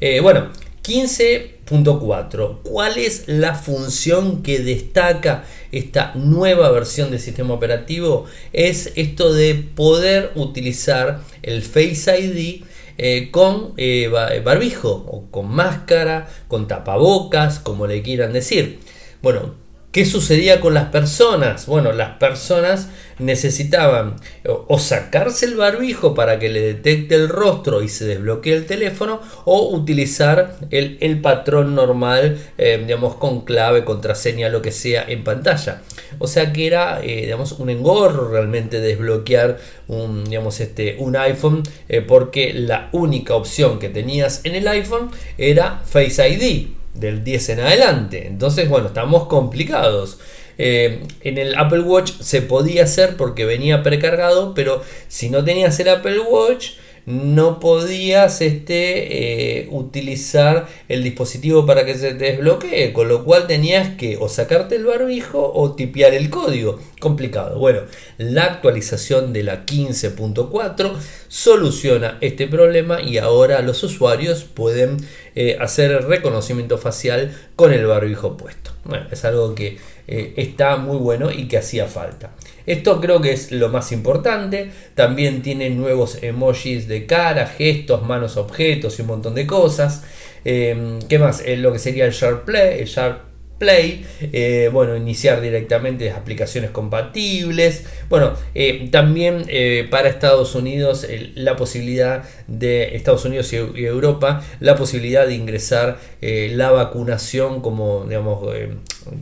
Eh, 0.00 0.20
bueno, 0.20 0.50
15.4. 0.86 2.58
¿Cuál 2.62 2.98
es 2.98 3.24
la 3.26 3.54
función 3.56 4.44
que 4.44 4.60
destaca 4.60 5.42
esta 5.72 6.12
nueva 6.14 6.70
versión 6.70 7.10
del 7.10 7.18
sistema 7.18 7.54
operativo? 7.54 8.26
Es 8.52 8.92
esto 8.94 9.32
de 9.32 9.54
poder 9.56 10.30
utilizar 10.36 11.22
el 11.42 11.62
Face 11.62 12.20
ID 12.20 12.62
eh, 12.98 13.30
con 13.32 13.72
eh, 13.76 14.08
barbijo 14.44 14.90
o 14.92 15.28
con 15.32 15.48
máscara, 15.48 16.28
con 16.46 16.68
tapabocas, 16.68 17.58
como 17.58 17.88
le 17.88 18.02
quieran 18.02 18.32
decir. 18.32 18.78
Bueno, 19.22 19.65
¿Qué 19.92 20.04
sucedía 20.04 20.60
con 20.60 20.74
las 20.74 20.90
personas? 20.90 21.66
Bueno, 21.66 21.92
las 21.92 22.18
personas 22.18 22.90
necesitaban 23.18 24.16
o 24.44 24.78
sacarse 24.78 25.46
el 25.46 25.56
barbijo 25.56 26.14
para 26.14 26.38
que 26.38 26.50
le 26.50 26.60
detecte 26.60 27.14
el 27.14 27.30
rostro 27.30 27.82
y 27.82 27.88
se 27.88 28.04
desbloquee 28.04 28.52
el 28.52 28.66
teléfono 28.66 29.22
o 29.46 29.70
utilizar 29.70 30.58
el, 30.70 31.20
patrón 31.22 31.74
normal, 31.74 32.36
eh, 32.58 32.78
digamos, 32.84 33.14
con 33.14 33.46
clave, 33.46 33.84
contraseña, 33.84 34.50
lo 34.50 34.60
que 34.60 34.70
sea 34.70 35.04
en 35.08 35.24
pantalla. 35.24 35.80
O 36.18 36.26
sea 36.26 36.52
que 36.52 36.66
era, 36.66 37.02
eh, 37.02 37.22
digamos, 37.22 37.52
un 37.52 37.70
engorro 37.70 38.28
realmente 38.28 38.80
desbloquear 38.80 39.58
un, 39.88 40.24
digamos, 40.24 40.60
este, 40.60 40.96
un 40.98 41.16
iPhone 41.16 41.62
eh, 41.88 42.02
porque 42.02 42.52
la 42.52 42.90
única 42.92 43.34
opción 43.34 43.78
que 43.78 43.88
tenías 43.88 44.42
en 44.44 44.56
el 44.56 44.68
iPhone 44.68 45.10
era 45.38 45.80
Face 45.86 46.28
ID 46.28 46.68
del 47.00 47.24
10 47.24 47.48
en 47.50 47.60
adelante. 47.60 48.26
Entonces, 48.26 48.68
bueno, 48.68 48.88
estamos 48.88 49.26
complicados. 49.26 50.18
Eh, 50.58 51.02
en 51.20 51.38
el 51.38 51.54
Apple 51.56 51.80
Watch 51.80 52.12
se 52.20 52.42
podía 52.42 52.84
hacer 52.84 53.16
porque 53.16 53.44
venía 53.44 53.82
precargado, 53.82 54.54
pero 54.54 54.82
si 55.08 55.28
no 55.28 55.44
tenías 55.44 55.78
el 55.80 55.88
Apple 55.88 56.20
Watch, 56.20 56.72
no 57.06 57.60
podías 57.60 58.40
este, 58.40 59.60
eh, 59.60 59.68
utilizar 59.70 60.66
el 60.88 61.04
dispositivo 61.04 61.64
para 61.64 61.86
que 61.86 61.94
se 61.94 62.14
desbloquee, 62.14 62.92
con 62.92 63.06
lo 63.06 63.24
cual 63.24 63.46
tenías 63.46 63.90
que 63.96 64.16
o 64.16 64.28
sacarte 64.28 64.74
el 64.74 64.86
barbijo 64.86 65.52
o 65.54 65.76
tipear 65.76 66.14
el 66.14 66.30
código. 66.30 66.80
Complicado. 66.98 67.60
Bueno, 67.60 67.82
la 68.18 68.44
actualización 68.44 69.32
de 69.32 69.44
la 69.44 69.66
15.4 69.66 70.92
soluciona 71.28 72.18
este 72.20 72.48
problema 72.48 73.00
y 73.00 73.18
ahora 73.18 73.62
los 73.62 73.84
usuarios 73.84 74.42
pueden 74.42 74.96
eh, 75.38 75.58
hacer 75.60 76.06
reconocimiento 76.06 76.78
facial 76.78 77.30
con 77.56 77.70
el 77.70 77.86
barbijo 77.86 78.38
puesto. 78.38 78.70
Bueno, 78.84 79.06
es 79.10 79.22
algo 79.26 79.54
que 79.54 79.76
eh, 80.08 80.32
está 80.38 80.76
muy 80.76 80.96
bueno 80.96 81.30
y 81.30 81.46
que 81.46 81.58
hacía 81.58 81.86
falta. 81.86 82.30
Esto 82.64 83.02
creo 83.02 83.20
que 83.20 83.32
es 83.32 83.52
lo 83.52 83.68
más 83.68 83.92
importante. 83.92 84.70
También 84.94 85.42
tiene 85.42 85.68
nuevos 85.68 86.22
emojis 86.22 86.88
de 86.88 87.04
cara, 87.04 87.46
gestos, 87.46 88.02
manos, 88.02 88.38
objetos 88.38 88.98
y 88.98 89.02
un 89.02 89.08
montón 89.08 89.34
de 89.34 89.46
cosas. 89.46 90.04
Eh, 90.46 90.98
¿Qué 91.06 91.18
más? 91.18 91.44
lo 91.46 91.70
que 91.70 91.78
sería 91.78 92.06
el 92.06 92.12
Sharp 92.12 92.46
Play, 92.46 92.80
el 92.80 92.86
Sharp 92.86 93.25
Play, 93.58 94.04
eh, 94.20 94.68
bueno, 94.70 94.96
iniciar 94.96 95.40
directamente 95.40 96.10
aplicaciones 96.10 96.70
compatibles, 96.70 97.86
bueno, 98.10 98.34
eh, 98.54 98.88
también 98.92 99.44
eh, 99.48 99.88
para 99.90 100.10
Estados 100.10 100.54
Unidos 100.54 101.06
la 101.34 101.56
posibilidad 101.56 102.24
de 102.48 102.96
Estados 102.96 103.24
Unidos 103.24 103.50
y, 103.54 103.56
Europa, 103.56 104.42
la 104.60 104.76
posibilidad 104.76 105.26
de 105.26 105.34
ingresar 105.34 105.98
la 106.20 106.70
vacunación 106.70 107.62
como, 107.62 108.04
digamos, 108.04 108.54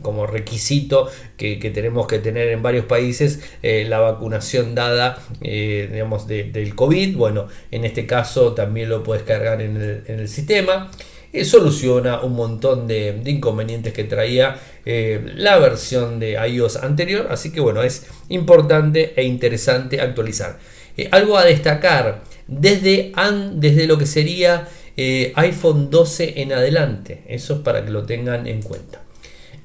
como 0.01 0.27
requisito 0.27 1.09
que, 1.37 1.55
tenemos 1.73 2.07
que 2.07 2.19
tener 2.19 2.49
en 2.49 2.61
varios 2.61 2.85
países, 2.85 3.41
la 3.61 3.99
vacunación 3.99 4.75
dada, 4.75 5.17
digamos, 5.39 6.27
del 6.27 6.75
COVID, 6.75 7.15
bueno, 7.15 7.47
en 7.71 7.85
este 7.85 8.05
caso 8.05 8.53
también 8.53 8.89
lo 8.89 9.01
puedes 9.03 9.23
cargar 9.23 9.61
en 9.61 10.03
el 10.07 10.27
sistema. 10.27 10.91
Eh, 11.35 11.43
soluciona 11.43 12.21
un 12.21 12.33
montón 12.33 12.87
de, 12.87 13.21
inconvenientes 13.25 13.91
que 13.91 14.05
traía 14.05 14.57
eh, 14.85 15.21
la 15.35 15.57
versión 15.57 16.17
de 16.17 16.37
iOS 16.47 16.77
anterior. 16.77 17.27
Así 17.29 17.51
que 17.51 17.59
bueno, 17.59 17.83
es 17.83 18.05
importante 18.29 19.11
e 19.17 19.23
interesante 19.23 19.99
actualizar. 19.99 20.57
Eh, 20.95 21.09
algo 21.11 21.37
a 21.37 21.43
destacar, 21.43 22.23
desde, 22.47 23.11
desde 23.55 23.85
lo 23.85 23.97
que 23.97 24.05
sería 24.05 24.69
iPhone 24.95 25.89
12 25.89 26.41
en 26.41 26.53
adelante. 26.53 27.23
Eso 27.27 27.55
es 27.55 27.59
para 27.59 27.83
que 27.83 27.91
lo 27.91 28.05
tengan 28.05 28.47
en 28.47 28.61
cuenta. 28.61 29.01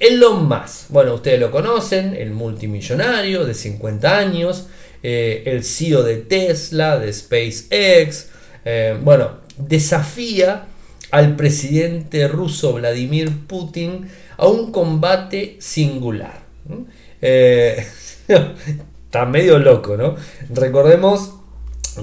Elon 0.01 0.49
Musk, 0.49 0.89
bueno, 0.89 1.15
ustedes 1.15 1.39
lo 1.39 1.53
conocen, 1.53 2.17
el 2.17 2.33
multimillonario 2.33 3.45
de 3.45 3.55
50 3.55 4.19
años, 4.19 4.67
el 5.03 5.63
CEO 5.63 6.03
de 6.03 6.17
Tesla, 6.17 6.99
de 6.99 7.13
SpaceX, 7.13 8.27
bueno, 9.05 9.39
desafía 9.57 10.67
al 11.11 11.37
presidente 11.37 12.29
ruso 12.29 12.73
Vladimir 12.75 13.47
Putin 13.47 14.09
a 14.37 14.47
un 14.47 14.73
combate 14.73 15.57
singular. 15.59 16.41
Eh, 17.21 17.85
está 19.07 19.27
medio 19.27 19.59
loco, 19.59 19.97
¿no? 19.97 20.17
Recordemos 20.51 21.35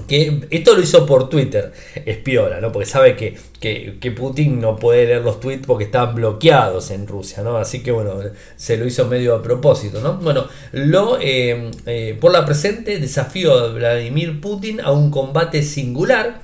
que 0.07 0.45
esto 0.49 0.75
lo 0.75 0.81
hizo 0.81 1.05
por 1.05 1.29
Twitter, 1.29 1.71
espiola, 2.05 2.59
¿no? 2.59 2.71
Porque 2.71 2.87
sabe 2.87 3.15
que, 3.15 3.37
que, 3.59 4.11
Putin 4.11 4.59
no 4.59 4.75
puede 4.75 5.05
leer 5.05 5.21
los 5.21 5.39
tweets 5.39 5.65
porque 5.65 5.85
están 5.85 6.13
bloqueados 6.13 6.91
en 6.91 7.07
Rusia, 7.07 7.41
¿no? 7.41 7.57
Así 7.57 7.81
que 7.81 7.91
bueno, 7.91 8.15
se 8.57 8.77
lo 8.77 8.85
hizo 8.85 9.05
medio 9.05 9.35
a 9.35 9.41
propósito, 9.41 10.01
¿no? 10.01 10.17
Bueno, 10.17 10.45
lo, 10.73 11.17
eh, 11.21 11.71
eh, 11.85 12.17
por 12.19 12.33
la 12.33 12.45
presente 12.45 12.99
desafío 12.99 13.53
a 13.53 13.67
Vladimir 13.69 14.41
Putin 14.41 14.81
a 14.81 14.91
un 14.91 15.09
combate 15.09 15.63
singular 15.63 16.41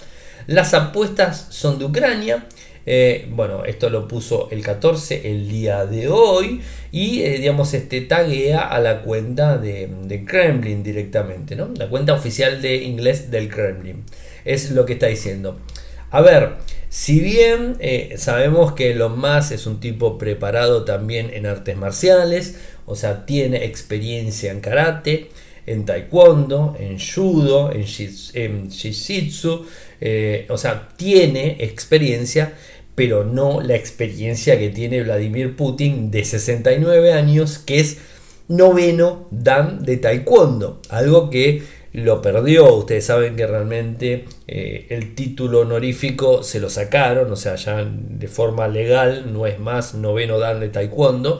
las 0.47 0.73
apuestas 0.73 1.47
son 1.49 1.79
de 1.79 1.85
Ucrania. 1.85 2.45
Eh, 2.85 3.27
bueno, 3.31 3.63
esto 3.63 3.89
lo 3.89 4.07
puso 4.07 4.49
el 4.51 4.61
14 4.61 5.31
el 5.31 5.47
día 5.47 5.85
de 5.85 6.09
hoy 6.09 6.61
y 6.91 7.21
eh, 7.21 7.37
digamos 7.39 7.73
este 7.73 8.01
taguea 8.01 8.59
a 8.67 8.79
la 8.79 9.03
cuenta 9.03 9.57
de, 9.57 9.89
Kremlin 10.27 10.83
directamente, 10.83 11.55
¿no? 11.55 11.69
La 11.77 11.87
cuenta 11.87 12.13
oficial 12.13 12.61
de 12.61 12.75
inglés 12.83 13.31
del 13.31 13.47
Kremlin. 13.49 14.03
Es 14.43 14.71
lo 14.71 14.85
que 14.85 14.93
está 14.93 15.07
diciendo. 15.07 15.59
A 16.11 16.21
ver, 16.21 16.55
si 16.89 17.21
bien 17.21 17.77
eh, 17.79 18.15
sabemos 18.17 18.73
que 18.73 18.91
Elon 18.91 19.17
Musk 19.17 19.53
es 19.53 19.65
un 19.65 19.79
tipo 19.79 20.17
preparado 20.17 20.83
también 20.83 21.31
en 21.33 21.45
artes 21.45 21.77
marciales, 21.77 22.57
o 22.85 22.95
sea, 22.95 23.25
tiene 23.25 23.63
experiencia 23.65 24.51
en 24.51 24.59
karate, 24.59 25.29
en 25.65 25.85
taekwondo, 25.85 26.75
en 26.77 26.99
judo, 26.99 27.71
en, 27.71 27.85
jiu-jitsu, 27.85 29.65
o 30.49 30.57
sea, 30.57 30.89
tiene 30.97 31.55
experiencia, 31.61 32.53
pero 32.95 33.23
no 33.23 33.61
la 33.61 33.75
experiencia 33.75 34.57
que 34.59 34.69
tiene 34.69 35.03
Vladimir 35.03 35.55
Putin 35.55 36.11
de 36.11 36.23
69 36.23 37.13
años, 37.13 37.59
que 37.59 37.79
es 37.79 37.97
noveno 38.47 39.27
dan 39.31 39.83
de 39.83 39.97
taekwondo, 39.97 40.81
algo 40.89 41.29
que 41.29 41.63
lo 41.93 42.21
perdió. 42.21 42.73
Ustedes 42.75 43.05
saben 43.05 43.35
que 43.35 43.47
realmente 43.47 44.25
eh, 44.47 44.87
el 44.89 45.15
título 45.15 45.61
honorífico 45.61 46.43
se 46.43 46.59
lo 46.59 46.69
sacaron, 46.69 47.31
o 47.31 47.35
sea, 47.35 47.55
ya 47.55 47.83
de 47.85 48.27
forma 48.27 48.67
legal 48.67 49.31
no 49.31 49.45
es 49.45 49.59
más 49.59 49.93
noveno 49.93 50.39
dan 50.39 50.59
de 50.59 50.69
taekwondo 50.69 51.39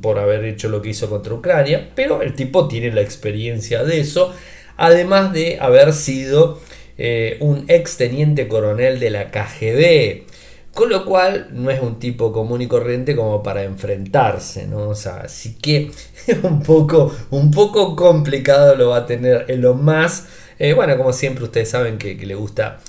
por 0.00 0.18
haber 0.18 0.44
hecho 0.44 0.68
lo 0.68 0.82
que 0.82 0.90
hizo 0.90 1.08
contra 1.08 1.34
Ucrania, 1.34 1.90
pero 1.94 2.22
el 2.22 2.34
tipo 2.34 2.68
tiene 2.68 2.92
la 2.92 3.00
experiencia 3.00 3.82
de 3.82 4.00
eso, 4.00 4.32
además 4.76 5.32
de 5.32 5.58
haber 5.60 5.92
sido 5.92 6.60
eh, 6.96 7.38
un 7.40 7.64
ex 7.68 7.96
teniente 7.96 8.46
coronel 8.46 9.00
de 9.00 9.10
la 9.10 9.30
KGB. 9.30 10.33
Con 10.74 10.88
lo 10.90 11.04
cual 11.04 11.48
no 11.52 11.70
es 11.70 11.80
un 11.80 12.00
tipo 12.00 12.32
común 12.32 12.60
y 12.60 12.66
corriente 12.66 13.14
como 13.14 13.42
para 13.42 13.62
enfrentarse, 13.62 14.66
¿no? 14.66 14.88
O 14.88 14.94
sea, 14.96 15.22
así 15.24 15.54
que 15.54 15.92
un 16.42 16.62
poco, 16.62 17.14
un 17.30 17.50
poco 17.52 17.94
complicado 17.94 18.74
lo 18.74 18.88
va 18.88 18.98
a 18.98 19.06
tener 19.06 19.46
en 19.48 19.62
lo 19.62 19.74
más. 19.74 20.26
Eh, 20.58 20.72
bueno, 20.72 20.96
como 20.96 21.12
siempre 21.12 21.44
ustedes 21.44 21.68
saben 21.70 21.98
que, 21.98 22.14
le 22.14 22.34
gusta 22.34 22.80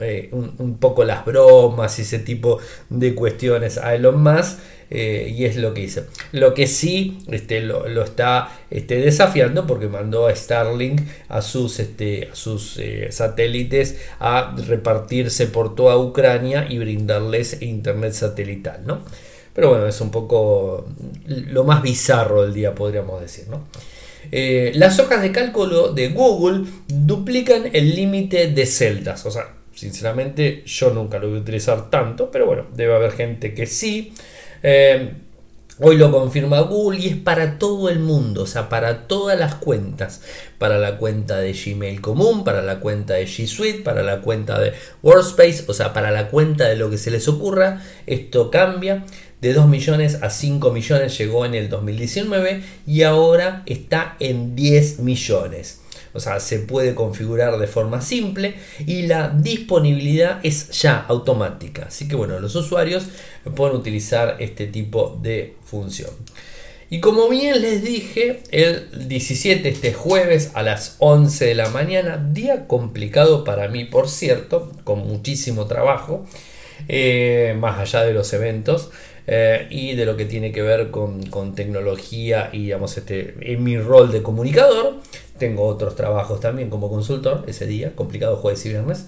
eh, 0.00 0.28
un, 0.32 0.78
poco 0.78 1.04
las 1.04 1.24
bromas 1.24 1.98
y 1.98 2.02
ese 2.02 2.18
tipo 2.20 2.58
de 2.88 3.14
cuestiones 3.14 3.78
a 3.78 3.94
Elon 3.94 4.22
Musk. 4.22 4.58
Eh, 4.92 5.32
y 5.36 5.44
es 5.44 5.54
lo 5.54 5.72
que 5.72 5.82
hice. 5.82 6.06
Lo 6.32 6.52
que 6.52 6.66
sí 6.66 7.18
este, 7.30 7.60
lo, 7.60 7.86
está 8.02 8.58
este, 8.70 8.96
desafiando 8.96 9.64
porque 9.64 9.86
mandó 9.86 10.26
a 10.26 10.34
Starlink 10.34 11.02
a 11.28 11.42
sus, 11.42 11.78
este, 11.78 12.28
a 12.32 12.34
sus 12.34 12.80
satélites 13.10 14.00
a 14.18 14.52
repartirse 14.66 15.46
por 15.46 15.76
toda 15.76 15.96
Ucrania 15.96 16.66
y 16.68 16.78
brindarles 16.78 17.62
internet 17.62 18.14
satelital. 18.14 18.84
¿no? 18.84 19.04
Pero 19.54 19.70
bueno, 19.70 19.86
es 19.86 20.00
un 20.00 20.10
poco 20.10 20.88
lo 21.26 21.62
más 21.62 21.82
bizarro 21.82 22.42
del 22.42 22.52
día, 22.52 22.74
podríamos 22.74 23.20
decir. 23.20 23.46
¿no? 23.48 23.66
Eh, 24.32 24.72
las 24.74 24.98
hojas 24.98 25.22
de 25.22 25.32
cálculo 25.32 25.92
de 25.92 26.08
Google 26.08 26.66
duplican 26.88 27.70
el 27.72 27.94
límite 27.94 28.48
de 28.48 28.66
celdas. 28.66 29.26
O 29.26 29.30
sea, 29.30 29.54
sinceramente 29.74 30.62
yo 30.66 30.90
nunca 30.90 31.18
lo 31.18 31.28
voy 31.28 31.38
a 31.38 31.40
utilizar 31.40 31.90
tanto, 31.90 32.30
pero 32.30 32.46
bueno, 32.46 32.66
debe 32.74 32.94
haber 32.94 33.12
gente 33.12 33.54
que 33.54 33.66
sí. 33.66 34.12
Eh, 34.62 35.12
hoy 35.80 35.96
lo 35.96 36.10
confirma 36.10 36.60
Google 36.60 37.00
y 37.00 37.08
es 37.08 37.16
para 37.16 37.58
todo 37.58 37.88
el 37.88 37.98
mundo, 37.98 38.42
o 38.42 38.46
sea, 38.46 38.68
para 38.68 39.06
todas 39.06 39.38
las 39.38 39.54
cuentas. 39.56 40.22
Para 40.58 40.78
la 40.78 40.98
cuenta 40.98 41.38
de 41.38 41.52
Gmail 41.52 42.00
común, 42.00 42.44
para 42.44 42.62
la 42.62 42.80
cuenta 42.80 43.14
de 43.14 43.26
G 43.26 43.46
Suite, 43.46 43.80
para 43.80 44.02
la 44.02 44.20
cuenta 44.20 44.58
de 44.58 44.72
Workspace, 45.02 45.64
o 45.68 45.74
sea, 45.74 45.92
para 45.92 46.10
la 46.10 46.28
cuenta 46.28 46.68
de 46.68 46.76
lo 46.76 46.90
que 46.90 46.98
se 46.98 47.10
les 47.10 47.28
ocurra. 47.28 47.82
Esto 48.06 48.50
cambia. 48.50 49.04
De 49.40 49.54
2 49.54 49.68
millones 49.68 50.18
a 50.22 50.28
5 50.28 50.70
millones 50.70 51.16
llegó 51.16 51.46
en 51.46 51.54
el 51.54 51.70
2019 51.70 52.62
y 52.86 53.02
ahora 53.04 53.62
está 53.64 54.16
en 54.20 54.54
10 54.54 54.98
millones. 54.98 55.80
O 56.12 56.20
sea, 56.20 56.40
se 56.40 56.58
puede 56.60 56.94
configurar 56.94 57.58
de 57.58 57.66
forma 57.66 58.00
simple 58.00 58.54
y 58.86 59.02
la 59.02 59.28
disponibilidad 59.28 60.40
es 60.42 60.70
ya 60.80 61.04
automática. 61.08 61.86
Así 61.88 62.08
que 62.08 62.16
bueno, 62.16 62.40
los 62.40 62.54
usuarios 62.56 63.06
pueden 63.54 63.76
utilizar 63.76 64.36
este 64.40 64.66
tipo 64.66 65.18
de 65.22 65.54
función. 65.64 66.10
Y 66.92 66.98
como 66.98 67.28
bien 67.28 67.62
les 67.62 67.84
dije, 67.84 68.40
el 68.50 69.08
17, 69.08 69.68
este 69.68 69.94
jueves 69.94 70.50
a 70.54 70.64
las 70.64 70.96
11 70.98 71.46
de 71.46 71.54
la 71.54 71.68
mañana, 71.68 72.16
día 72.16 72.66
complicado 72.66 73.44
para 73.44 73.68
mí, 73.68 73.84
por 73.84 74.08
cierto, 74.08 74.72
con 74.82 75.06
muchísimo 75.06 75.66
trabajo, 75.66 76.26
eh, 76.88 77.54
más 77.60 77.78
allá 77.78 78.02
de 78.02 78.12
los 78.12 78.32
eventos. 78.32 78.90
Eh, 79.26 79.66
y 79.70 79.94
de 79.94 80.06
lo 80.06 80.16
que 80.16 80.24
tiene 80.24 80.50
que 80.50 80.62
ver 80.62 80.90
con, 80.90 81.54
tecnología 81.54 82.50
y 82.52 82.64
digamos 82.64 82.96
este, 82.96 83.34
en 83.40 83.62
mi 83.62 83.78
rol 83.78 84.10
de 84.10 84.22
comunicador 84.22 84.96
tengo 85.40 85.66
otros 85.66 85.96
trabajos 85.96 86.38
también 86.38 86.70
como 86.70 86.88
consultor 86.88 87.44
ese 87.48 87.66
día, 87.66 87.96
complicado 87.96 88.36
jueves 88.36 88.64
y 88.66 88.68
viernes, 88.68 89.06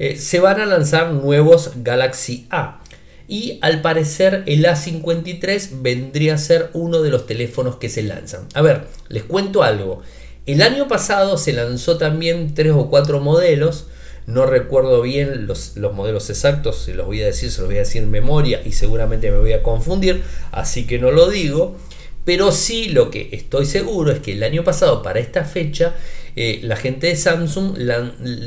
eh, 0.00 0.16
se 0.16 0.40
van 0.40 0.60
a 0.60 0.66
lanzar 0.66 1.12
nuevos 1.12 1.72
Galaxy 1.76 2.48
A. 2.50 2.80
Y 3.28 3.58
al 3.62 3.80
parecer 3.80 4.42
el 4.46 4.64
A53 4.64 5.82
vendría 5.82 6.34
a 6.34 6.38
ser 6.38 6.70
uno 6.74 7.00
de 7.00 7.10
los 7.10 7.26
teléfonos 7.26 7.76
que 7.76 7.88
se 7.88 8.02
lanzan. 8.02 8.46
A 8.54 8.60
ver, 8.60 8.86
les 9.08 9.22
cuento 9.22 9.62
algo. 9.62 10.02
El 10.46 10.60
año 10.60 10.88
pasado 10.88 11.38
se 11.38 11.52
lanzó 11.52 11.96
también 11.96 12.54
tres 12.54 12.72
o 12.72 12.90
cuatro 12.90 13.20
modelos. 13.20 13.86
No 14.26 14.46
recuerdo 14.46 15.02
bien 15.02 15.46
los, 15.46 15.76
los, 15.76 15.92
modelos 15.92 16.30
exactos, 16.30 16.78
se 16.78 16.94
los 16.94 17.06
voy 17.06 17.22
a 17.22 17.26
decir, 17.26 17.50
se 17.50 17.60
los 17.60 17.68
voy 17.68 17.76
a 17.76 17.80
decir 17.80 18.02
en 18.02 18.10
memoria 18.10 18.62
y 18.64 18.72
seguramente 18.72 19.30
me 19.30 19.38
voy 19.38 19.52
a 19.52 19.62
confundir, 19.62 20.22
así 20.50 20.86
que 20.86 20.98
no 20.98 21.10
lo 21.10 21.28
digo. 21.28 21.76
Pero 22.24 22.52
sí 22.52 22.88
lo 22.88 23.10
que 23.10 23.28
estoy 23.32 23.66
seguro 23.66 24.10
es 24.10 24.20
que 24.20 24.32
el 24.32 24.42
año 24.42 24.64
pasado, 24.64 25.02
para 25.02 25.20
esta 25.20 25.44
fecha, 25.44 25.94
eh, 26.36 26.60
la 26.62 26.76
gente 26.76 27.08
de 27.08 27.16
Samsung 27.16 27.76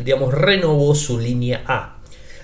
digamos, 0.03 0.33
renovó 0.33 0.95
su 0.95 1.19
línea 1.19 1.63
A, 1.67 1.99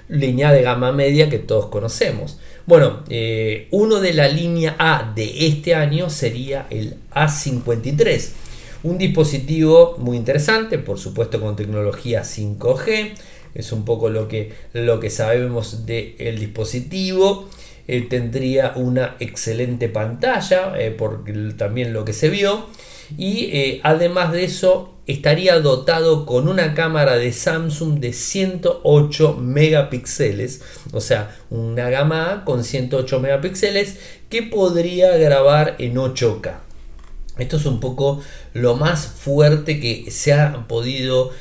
línea 0.09 0.51
de 0.51 0.61
gama 0.61 0.91
media 0.91 1.29
que 1.29 1.39
todos 1.39 1.67
conocemos. 1.67 2.37
Bueno, 2.65 3.03
eh, 3.09 3.67
uno 3.71 3.99
de 3.99 4.13
la 4.13 4.27
línea 4.27 4.75
A 4.77 5.11
de 5.15 5.47
este 5.47 5.73
año 5.73 6.09
sería 6.09 6.67
el 6.69 6.97
A53, 7.11 8.29
un 8.83 8.97
dispositivo 8.97 9.95
muy 9.97 10.17
interesante, 10.17 10.77
por 10.77 10.99
supuesto 10.99 11.41
con 11.41 11.55
tecnología 11.55 12.23
5G, 12.23 13.13
es 13.55 13.71
un 13.71 13.85
poco 13.85 14.09
lo 14.09 14.27
que, 14.27 14.53
lo 14.73 14.99
que 14.99 15.09
sabemos 15.09 15.85
del 15.85 16.39
dispositivo. 16.39 17.47
Eh, 17.85 18.01
tendría 18.09 18.73
una 18.77 19.17
excelente 19.19 19.89
pantalla, 19.89 20.73
eh, 20.79 20.91
por 20.91 21.25
también 21.57 21.91
lo 21.91 22.05
que 22.05 22.13
se 22.13 22.29
vio, 22.29 22.67
y 23.17 23.49
eh, 23.51 23.81
además 23.83 24.31
de 24.31 24.45
eso 24.45 24.93
estaría 25.05 25.59
dotado 25.59 26.25
con 26.25 26.47
una 26.47 26.75
cámara 26.75 27.17
de 27.17 27.33
Samsung 27.33 27.99
de 27.99 28.13
108 28.13 29.33
megapíxeles, 29.37 30.61
o 30.93 31.01
sea, 31.01 31.35
una 31.49 31.89
gama 31.89 32.43
con 32.45 32.63
108 32.63 33.19
megapíxeles 33.19 33.97
que 34.29 34.43
podría 34.43 35.17
grabar 35.17 35.75
en 35.79 35.95
8K. 35.95 36.72
Esto 37.37 37.57
es 37.57 37.65
un 37.65 37.79
poco 37.79 38.21
lo 38.53 38.75
más 38.75 39.07
fuerte 39.07 39.79
que 39.79 40.11
se 40.11 40.33
ha 40.33 40.67
podido 40.67 41.31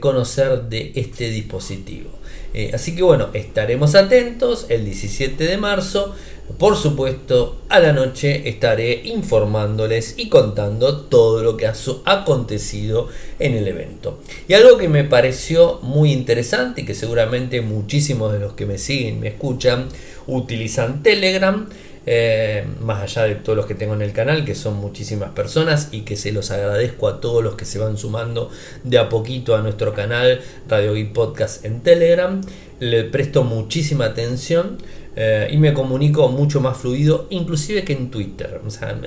conocer 0.00 0.62
de 0.62 0.92
este 0.94 1.28
dispositivo. 1.30 2.10
Eh, 2.54 2.70
así 2.74 2.94
que 2.94 3.02
bueno, 3.02 3.28
estaremos 3.32 3.94
atentos 3.94 4.66
el 4.68 4.84
17 4.84 5.44
de 5.44 5.56
marzo. 5.56 6.14
Por 6.58 6.76
supuesto, 6.76 7.62
a 7.70 7.80
la 7.80 7.92
noche 7.92 8.48
estaré 8.48 9.02
informándoles 9.04 10.14
y 10.18 10.28
contando 10.28 11.02
todo 11.02 11.42
lo 11.42 11.56
que 11.56 11.66
ha 11.66 11.74
acontecido 12.04 13.08
en 13.38 13.54
el 13.54 13.68
evento. 13.68 14.20
Y 14.48 14.54
algo 14.54 14.76
que 14.76 14.88
me 14.88 15.04
pareció 15.04 15.78
muy 15.82 16.12
interesante 16.12 16.82
y 16.82 16.84
que 16.84 16.94
seguramente 16.94 17.62
muchísimos 17.62 18.32
de 18.32 18.40
los 18.40 18.52
que 18.52 18.66
me 18.66 18.76
siguen, 18.76 19.20
me 19.20 19.28
escuchan, 19.28 19.88
utilizan 20.26 21.02
Telegram 21.02 21.68
eh, 22.04 22.66
más 22.80 23.02
allá 23.02 23.28
de 23.28 23.36
todos 23.36 23.56
los 23.56 23.66
que 23.66 23.74
tengo 23.74 23.94
en 23.94 24.02
el 24.02 24.12
canal, 24.12 24.44
que 24.44 24.54
son 24.54 24.76
muchísimas 24.76 25.30
personas 25.30 25.88
y 25.92 26.00
que 26.00 26.16
se 26.16 26.32
los 26.32 26.50
agradezco 26.50 27.08
a 27.08 27.20
todos 27.20 27.44
los 27.44 27.54
que 27.54 27.64
se 27.64 27.78
van 27.78 27.96
sumando 27.96 28.50
de 28.82 28.98
a 28.98 29.08
poquito 29.08 29.54
a 29.54 29.62
nuestro 29.62 29.94
canal 29.94 30.40
Radio 30.68 30.94
Geek 30.94 31.12
Podcast 31.12 31.64
en 31.64 31.80
Telegram. 31.80 32.40
Le 32.80 33.04
presto 33.04 33.44
muchísima 33.44 34.06
atención 34.06 34.78
eh, 35.14 35.48
y 35.52 35.58
me 35.58 35.72
comunico 35.72 36.28
mucho 36.28 36.60
más 36.60 36.76
fluido, 36.76 37.26
inclusive 37.30 37.84
que 37.84 37.92
en 37.92 38.10
Twitter. 38.10 38.60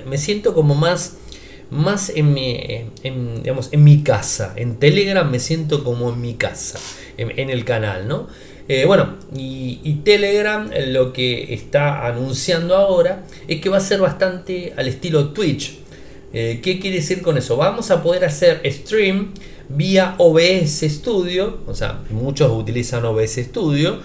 me 0.05 0.17
siento 0.17 0.53
como 0.53 0.75
más 0.75 1.17
más 1.71 2.09
en 2.09 2.31
mi, 2.31 2.85
digamos, 3.03 3.69
en 3.71 3.83
mi 3.83 4.03
casa. 4.03 4.53
En 4.55 4.77
Telegram 4.77 5.29
me 5.29 5.39
siento 5.39 5.83
como 5.83 6.13
en 6.13 6.21
mi 6.21 6.35
casa, 6.35 6.79
en, 7.17 7.37
en 7.37 7.49
el 7.49 7.65
canal, 7.65 8.07
¿no? 8.07 8.27
Eh, 8.67 8.85
bueno, 8.85 9.17
y, 9.35 9.99
Telegram 10.03 10.71
eh, 10.73 10.87
lo 10.87 11.13
que 11.13 11.53
está 11.53 12.07
anunciando 12.07 12.75
ahora 12.75 13.23
es 13.47 13.61
que 13.61 13.69
va 13.69 13.77
a 13.77 13.81
ser 13.81 13.99
bastante 13.99 14.73
al 14.75 14.87
estilo 14.87 15.29
Twitch. 15.29 15.77
Eh, 16.33 16.59
¿Qué 16.63 16.79
quiere 16.79 16.97
decir 16.97 17.21
con 17.21 17.37
eso? 17.37 17.57
Vamos 17.57 17.91
a 17.91 18.01
poder 18.01 18.25
hacer 18.25 18.61
stream 18.65 19.33
vía 19.69 20.15
OBS 20.17 20.81
Studio, 20.81 21.59
o 21.67 21.75
sea, 21.75 21.99
muchos 22.09 22.51
utilizan 22.51 23.05
OBS 23.05 23.35
Studio, 23.35 23.99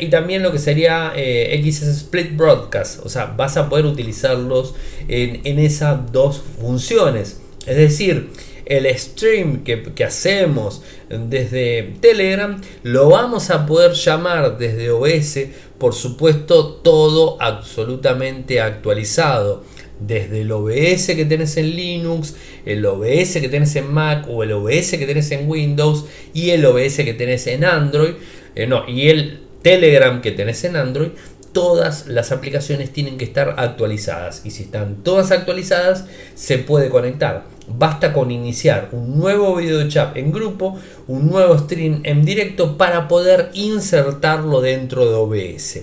y 0.00 0.06
también 0.06 0.44
lo 0.44 0.52
que 0.52 0.58
sería 0.60 1.12
XS 1.16 1.88
Split 1.88 2.36
Broadcast, 2.36 3.04
o 3.04 3.08
sea, 3.08 3.34
vas 3.36 3.56
a 3.56 3.68
poder 3.68 3.86
utilizarlos 3.86 4.76
en, 5.08 5.40
en 5.42 5.58
esas 5.58 6.12
dos 6.12 6.40
funciones. 6.60 7.40
Es 7.66 7.76
decir, 7.76 8.30
el 8.66 8.86
stream 8.98 9.64
que, 9.64 10.04
hacemos 10.04 10.82
desde 11.08 11.94
Telegram 12.00 12.60
lo 12.82 13.10
vamos 13.10 13.50
a 13.50 13.66
poder 13.66 13.92
llamar 13.92 14.58
desde 14.58 14.90
OBS, 14.90 15.46
por 15.78 15.94
supuesto, 15.94 16.66
todo 16.76 17.40
absolutamente 17.40 18.60
actualizado. 18.60 19.64
Desde 20.00 20.40
el 20.40 20.50
OBS 20.50 21.06
que 21.14 21.24
tenés 21.24 21.56
en 21.56 21.76
Linux, 21.76 22.34
el 22.66 22.84
OBS 22.84 23.34
que 23.40 23.48
tenés 23.48 23.76
en 23.76 23.92
Mac 23.92 24.26
o 24.28 24.42
el 24.42 24.52
OBS 24.52 24.90
que 24.98 25.06
tenés 25.06 25.30
en 25.30 25.48
Windows 25.48 26.04
y 26.34 26.50
el 26.50 26.66
OBS 26.66 26.96
que 26.96 27.14
tenés 27.14 27.46
en 27.46 27.64
Android, 27.64 28.14
eh, 28.56 28.66
no, 28.66 28.88
y 28.88 29.08
el 29.08 29.40
Telegram 29.62 30.20
que 30.20 30.32
tenés 30.32 30.64
en 30.64 30.76
Android, 30.76 31.10
todas 31.54 32.08
las 32.08 32.32
aplicaciones 32.32 32.92
tienen 32.92 33.16
que 33.16 33.24
estar 33.24 33.54
actualizadas 33.56 34.42
y 34.44 34.50
si 34.50 34.64
están 34.64 34.96
todas 35.02 35.30
actualizadas 35.30 36.04
se 36.34 36.58
puede 36.58 36.90
conectar. 36.90 37.53
Basta 37.66 38.12
con 38.12 38.30
iniciar 38.30 38.90
un 38.92 39.18
nuevo 39.18 39.56
video 39.56 39.88
chat 39.88 40.16
en 40.16 40.32
grupo, 40.32 40.78
un 41.08 41.28
nuevo 41.28 41.56
stream 41.58 42.00
en 42.04 42.24
directo 42.24 42.76
para 42.76 43.08
poder 43.08 43.50
insertarlo 43.54 44.60
dentro 44.60 45.06
de 45.06 45.14
OBS. 45.14 45.80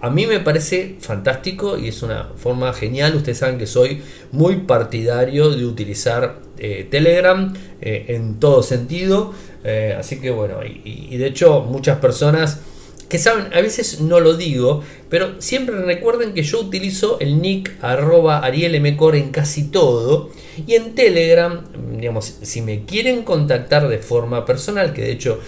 A 0.00 0.10
mí 0.10 0.26
me 0.26 0.40
parece 0.40 0.96
fantástico 1.00 1.78
y 1.78 1.88
es 1.88 2.02
una 2.02 2.24
forma 2.36 2.72
genial. 2.74 3.16
Ustedes 3.16 3.38
saben 3.38 3.58
que 3.58 3.66
soy 3.66 4.02
muy 4.30 4.56
partidario 4.58 5.50
de 5.50 5.64
utilizar 5.64 6.40
eh, 6.58 6.86
Telegram 6.90 7.54
eh, 7.80 8.04
en 8.08 8.38
todo 8.38 8.62
sentido. 8.62 9.32
Eh, 9.64 9.96
así 9.98 10.20
que 10.20 10.30
bueno, 10.30 10.58
y 10.64 11.16
de 11.16 11.26
hecho 11.26 11.62
muchas 11.62 11.98
personas 11.98 12.60
que 13.08 13.18
saben, 13.18 13.52
a 13.52 13.60
veces 13.60 14.00
no 14.00 14.18
lo 14.18 14.34
digo, 14.34 14.82
pero 15.08 15.40
siempre 15.40 15.76
recuerden 15.76 16.34
que 16.34 16.42
yo 16.42 16.60
utilizo 16.60 17.18
el 17.20 17.40
nick 17.40 17.72
arroba 17.80 18.38
arielmcor 18.40 19.14
en 19.14 19.30
casi 19.30 19.68
todo. 19.68 20.30
Y 20.66 20.74
en 20.74 20.94
Telegram, 20.94 21.64
digamos, 21.96 22.38
si 22.42 22.62
me 22.62 22.84
quieren 22.84 23.22
contactar 23.22 23.88
de 23.88 23.98
forma 23.98 24.44
personal, 24.44 24.92
que 24.92 25.02
de 25.02 25.12
hecho 25.12 25.38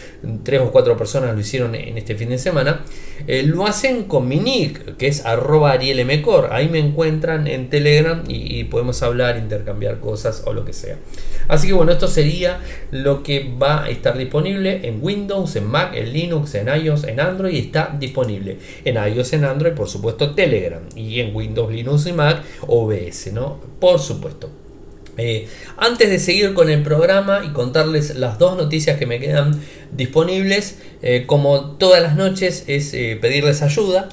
tres 0.45 0.61
o 0.61 0.71
cuatro 0.71 0.97
personas 0.97 1.35
lo 1.35 1.41
hicieron 1.41 1.75
en 1.75 1.99
este 1.99 2.15
fin 2.15 2.29
de 2.29 2.39
semana, 2.39 2.85
eh, 3.27 3.43
lo 3.43 3.67
hacen 3.67 4.05
con 4.05 4.29
mi 4.29 4.39
nick, 4.39 4.97
que 4.97 5.09
es 5.09 5.25
arroba 5.25 5.73
arielmcor. 5.73 6.53
Ahí 6.53 6.69
me 6.69 6.79
encuentran 6.79 7.47
en 7.47 7.71
Telegram 7.71 8.23
y, 8.29 8.65
podemos 8.65 9.03
hablar, 9.03 9.39
intercambiar 9.39 9.99
cosas 9.99 10.43
o 10.47 10.53
lo 10.53 10.65
que 10.65 10.73
sea. 10.73 10.99
Así 11.49 11.69
que 11.69 11.73
bueno, 11.73 11.93
esto 11.93 12.09
sería 12.09 12.61
lo 12.91 13.23
que 13.23 13.51
va 13.61 13.85
a 13.85 13.91
estar 13.91 14.17
disponible 14.17 14.87
en 14.87 14.99
Windows, 15.03 15.57
en 15.57 15.67
Mac, 15.67 15.95
en 15.95 16.13
Linux, 16.13 16.55
en 16.55 16.69
iOS, 16.69 17.05
en 17.05 17.21
Android 17.21 17.57
está 17.57 17.97
disponible 17.99 18.59
en 18.85 18.97
iOS, 18.97 19.33
en 19.33 19.45
Android, 19.45 19.73
por 19.73 19.89
supuesto 19.89 20.35
Telegram 20.35 20.83
y 20.95 21.21
en 21.21 21.35
Windows, 21.35 21.73
Linux 21.73 22.07
y 22.07 22.13
Mac 22.13 22.43
OBS, 22.67 23.33
¿no? 23.33 23.61
Por 23.81 23.99
supuesto. 23.99 24.51
Eh, 25.19 25.49
antes 25.77 26.09
de 26.09 26.21
seguir 26.21 26.55
con 26.55 26.71
el 26.71 26.83
programa 26.83 27.43
y 27.45 27.49
contarles 27.49 28.15
las 28.15 28.39
dos 28.39 28.57
noticias 28.57 28.99
que 28.99 29.07
me 29.07 29.19
quedan 29.19 29.61
disponibles, 29.91 30.79
eh, 31.03 31.25
como 31.27 31.73
todas 31.73 32.01
las 32.01 32.15
noches, 32.15 32.65
es 32.69 32.95
eh, 32.95 33.19
pedirles 33.21 33.63
ayuda. 33.63 34.09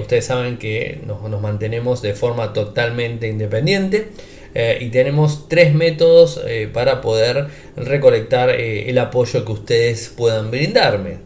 ustedes 0.00 0.26
saben 0.26 0.58
que 0.58 1.00
nos, 1.06 1.40
mantenemos 1.40 2.02
de 2.02 2.14
forma 2.14 2.52
totalmente 2.52 3.28
independiente 3.28 4.08
y 4.54 4.88
tenemos 4.90 5.48
tres 5.48 5.74
métodos 5.74 6.40
para 6.72 7.00
poder 7.00 7.46
recolectar 7.76 8.50
el 8.50 8.98
apoyo 8.98 9.44
que 9.44 9.52
ustedes 9.52 10.12
puedan 10.14 10.50
brindarme. 10.50 11.18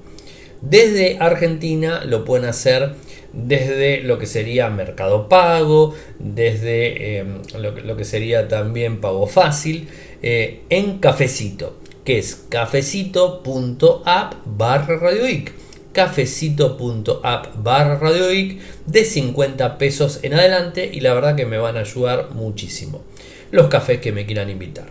Desde 0.61 1.19
Argentina 1.21 2.05
lo 2.05 2.25
pueden 2.25 2.49
hacer 2.49 2.95
desde 3.37 4.03
lo 4.03 4.19
que 4.19 4.27
sería 4.27 4.71
Mercado 4.71 5.29
Pago, 5.29 5.95
desde 6.19 7.19
em, 7.19 7.43
lo, 7.59 7.97
que 7.97 8.05
sería 8.05 8.49
también 8.49 9.01
Pago 9.01 9.27
Fácil, 9.27 9.89
eh, 10.23 10.63
en 10.71 10.99
Cafecito, 10.99 11.77
que 12.05 12.19
es 12.19 12.47
cafecito.app 12.49 14.35
barra 14.47 14.97
radioic. 14.97 15.53
Cafecito.app 15.97 17.63
barra 17.63 17.99
radioic 17.99 18.61
de 18.85 19.03
50 19.03 19.79
pesos 19.79 20.21
en 20.23 20.35
adelante 20.35 20.91
y 20.93 21.01
la 21.01 21.15
verdad 21.15 21.37
que 21.37 21.47
me 21.47 21.57
van 21.57 21.79
a 21.79 21.81
ayudar 21.81 22.33
muchísimo. 22.35 23.03
Los 23.51 23.69
cafés 23.69 24.03
que 24.03 24.13
me 24.13 24.27
quieran 24.27 24.51
invitar. 24.51 24.89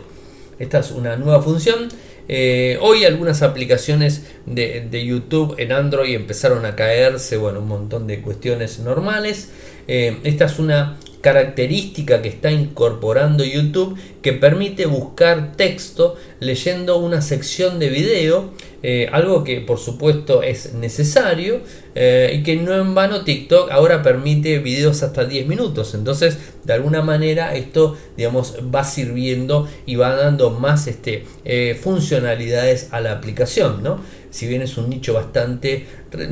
Esta 0.57 0.79
es 0.79 0.91
una 0.91 1.17
nueva 1.17 1.41
función 1.41 1.89
eh, 2.29 2.77
hoy 2.79 3.03
algunas 3.03 3.41
aplicaciones 3.41 4.23
de, 4.45 5.05
YouTube 5.05 5.55
en 5.57 5.73
Android 5.73 6.15
empezaron 6.15 6.65
a 6.65 6.73
caerse, 6.73 7.35
bueno, 7.35 7.59
un 7.59 7.67
montón 7.67 8.07
de 8.07 8.21
cuestiones 8.21 8.79
normales. 8.79 9.49
Esta 9.87 10.45
es 10.45 10.59
una 10.59 10.97
característica 11.19 12.21
que 12.21 12.29
está 12.29 12.51
incorporando 12.51 13.43
YouTube 13.43 13.97
que 14.21 14.33
permite 14.33 14.85
buscar 14.85 15.53
texto 15.55 16.15
leyendo 16.39 16.97
una 16.97 17.21
sección 17.21 17.79
de 17.79 17.89
video, 17.89 18.51
eh, 18.85 19.07
algo 19.13 19.45
que 19.45 19.61
por 19.61 19.79
supuesto 19.79 20.43
es 20.43 20.73
necesario 20.73 21.61
eh, 21.95 22.35
y 22.37 22.43
que 22.43 22.57
no 22.57 22.75
en 22.75 22.93
vano 22.93 23.23
TikTok 23.23 23.71
ahora 23.71 24.03
permite 24.03 24.59
videos 24.59 25.03
hasta 25.03 25.23
10 25.23 25.47
minutos, 25.47 25.93
entonces 25.95 26.37
de 26.65 26.73
alguna 26.73 27.01
manera 27.01 27.55
esto 27.55 27.95
digamos 28.17 28.57
va 28.75 28.83
sirviendo 28.83 29.69
y 29.85 29.95
va 29.95 30.13
dando 30.15 30.49
más 30.49 30.87
este, 30.87 31.23
eh, 31.45 31.79
funcionalidades 31.81 32.89
a 32.91 32.99
la 32.99 33.13
aplicación, 33.13 33.81
¿no? 33.81 34.01
si 34.31 34.47
bien 34.47 34.61
es 34.61 34.77
un 34.77 34.89
nicho 34.89 35.13
bastante 35.13 35.85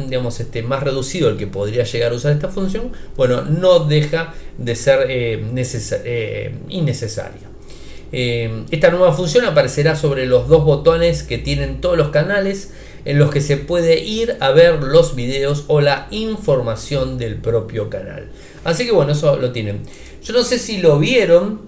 digamos, 0.09 0.37
este, 0.41 0.61
más 0.61 0.83
reducido 0.83 1.29
el 1.29 1.37
que 1.37 1.47
podría 1.47 1.85
llegar 1.85 2.11
a 2.11 2.15
usar 2.15 2.33
esta 2.33 2.49
función, 2.49 2.91
bueno, 3.15 3.43
no 3.43 3.79
deja 3.85 4.33
de 4.57 4.75
ser 4.75 5.39
innecesaria. 6.67 7.50
Eh, 8.11 8.65
esta 8.71 8.89
nueva 8.89 9.13
función 9.13 9.45
aparecerá 9.45 9.95
sobre 9.95 10.25
los 10.25 10.47
dos 10.47 10.65
botones 10.65 11.23
que 11.23 11.37
tienen 11.37 11.79
todos 11.81 11.97
los 11.97 12.09
canales 12.09 12.71
en 13.05 13.17
los 13.17 13.31
que 13.31 13.41
se 13.41 13.57
puede 13.57 13.99
ir 13.99 14.37
a 14.39 14.51
ver 14.51 14.83
los 14.83 15.15
videos 15.15 15.65
o 15.67 15.81
la 15.81 16.07
información 16.11 17.17
del 17.17 17.35
propio 17.35 17.89
canal. 17.89 18.27
Así 18.63 18.85
que 18.85 18.91
bueno, 18.91 19.13
eso 19.13 19.37
lo 19.37 19.51
tienen. 19.51 19.81
Yo 20.23 20.33
no 20.33 20.43
sé 20.43 20.59
si 20.59 20.77
lo 20.77 20.99
vieron, 20.99 21.61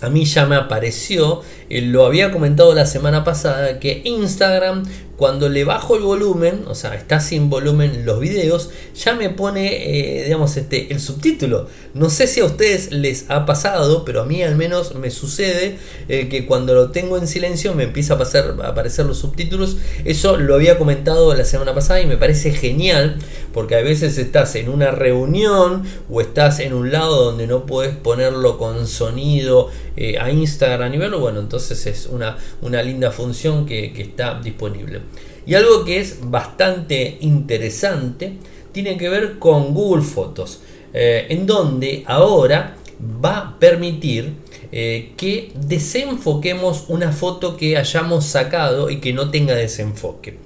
a 0.00 0.08
mí 0.08 0.24
ya 0.24 0.46
me 0.46 0.56
apareció, 0.56 1.42
lo 1.68 2.06
había 2.06 2.30
comentado 2.30 2.74
la 2.74 2.86
semana 2.86 3.24
pasada, 3.24 3.78
que 3.78 4.00
Instagram 4.04 4.84
cuando 5.20 5.50
le 5.50 5.64
bajo 5.64 5.96
el 5.96 6.02
volumen, 6.02 6.64
o 6.66 6.74
sea, 6.74 6.94
está 6.94 7.20
sin 7.20 7.50
volumen 7.50 8.06
los 8.06 8.20
videos, 8.20 8.70
ya 8.94 9.14
me 9.14 9.28
pone, 9.28 10.20
eh, 10.20 10.24
digamos, 10.24 10.56
este, 10.56 10.90
el 10.94 10.98
subtítulo. 10.98 11.66
No 11.92 12.08
sé 12.08 12.26
si 12.26 12.40
a 12.40 12.46
ustedes 12.46 12.90
les 12.90 13.28
ha 13.28 13.44
pasado, 13.44 14.06
pero 14.06 14.22
a 14.22 14.24
mí 14.24 14.42
al 14.42 14.56
menos 14.56 14.94
me 14.94 15.10
sucede 15.10 15.76
eh, 16.08 16.30
que 16.30 16.46
cuando 16.46 16.72
lo 16.72 16.90
tengo 16.90 17.18
en 17.18 17.28
silencio 17.28 17.74
me 17.74 17.84
empieza 17.84 18.14
a, 18.14 18.18
pasar, 18.18 18.56
a 18.62 18.68
aparecer 18.68 19.04
los 19.04 19.18
subtítulos. 19.18 19.76
Eso 20.06 20.38
lo 20.38 20.54
había 20.54 20.78
comentado 20.78 21.34
la 21.34 21.44
semana 21.44 21.74
pasada 21.74 22.00
y 22.00 22.06
me 22.06 22.16
parece 22.16 22.52
genial, 22.52 23.18
porque 23.52 23.74
a 23.74 23.82
veces 23.82 24.16
estás 24.16 24.54
en 24.54 24.70
una 24.70 24.90
reunión 24.90 25.82
o 26.08 26.22
estás 26.22 26.60
en 26.60 26.72
un 26.72 26.92
lado 26.92 27.26
donde 27.26 27.46
no 27.46 27.66
puedes 27.66 27.94
ponerlo 27.94 28.56
con 28.56 28.86
sonido 28.86 29.68
eh, 29.98 30.18
a 30.18 30.30
Instagram 30.30 30.94
y 30.94 30.96
verlo. 30.96 31.20
Bueno, 31.20 31.40
entonces 31.40 31.86
es 31.86 32.06
una, 32.06 32.38
una 32.62 32.82
linda 32.82 33.10
función 33.10 33.66
que, 33.66 33.92
que 33.92 34.00
está 34.00 34.40
disponible. 34.42 35.09
Y 35.50 35.56
algo 35.56 35.84
que 35.84 35.98
es 35.98 36.30
bastante 36.30 37.18
interesante 37.22 38.34
tiene 38.70 38.96
que 38.96 39.08
ver 39.08 39.40
con 39.40 39.74
Google 39.74 40.04
Fotos, 40.04 40.60
eh, 40.94 41.26
en 41.28 41.44
donde 41.44 42.04
ahora 42.06 42.76
va 43.02 43.38
a 43.38 43.58
permitir 43.58 44.34
eh, 44.70 45.10
que 45.16 45.50
desenfoquemos 45.56 46.84
una 46.86 47.10
foto 47.10 47.56
que 47.56 47.76
hayamos 47.76 48.26
sacado 48.26 48.90
y 48.90 49.00
que 49.00 49.12
no 49.12 49.32
tenga 49.32 49.56
desenfoque. 49.56 50.36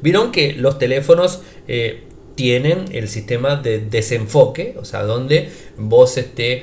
Vieron 0.00 0.30
que 0.30 0.52
los 0.52 0.78
teléfonos 0.78 1.40
eh, 1.66 2.04
tienen 2.36 2.84
el 2.92 3.08
sistema 3.08 3.56
de 3.56 3.80
desenfoque, 3.80 4.76
o 4.78 4.84
sea, 4.84 5.02
donde 5.02 5.50
vos 5.76 6.18
este, 6.18 6.62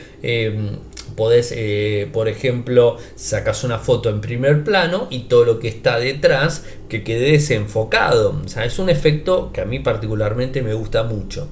Podés, 1.15 1.53
eh, 1.55 2.09
por 2.11 2.27
ejemplo, 2.27 2.97
sacas 3.15 3.63
una 3.63 3.79
foto 3.79 4.09
en 4.09 4.21
primer 4.21 4.63
plano 4.63 5.07
y 5.09 5.21
todo 5.21 5.45
lo 5.45 5.59
que 5.59 5.67
está 5.67 5.99
detrás 5.99 6.65
que 6.89 7.03
quede 7.03 7.31
desenfocado. 7.31 8.41
O 8.43 8.61
es 8.61 8.79
un 8.79 8.89
efecto 8.89 9.51
que 9.53 9.61
a 9.61 9.65
mí 9.65 9.79
particularmente 9.79 10.61
me 10.61 10.73
gusta 10.73 11.03
mucho. 11.03 11.49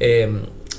Eh, 0.00 0.28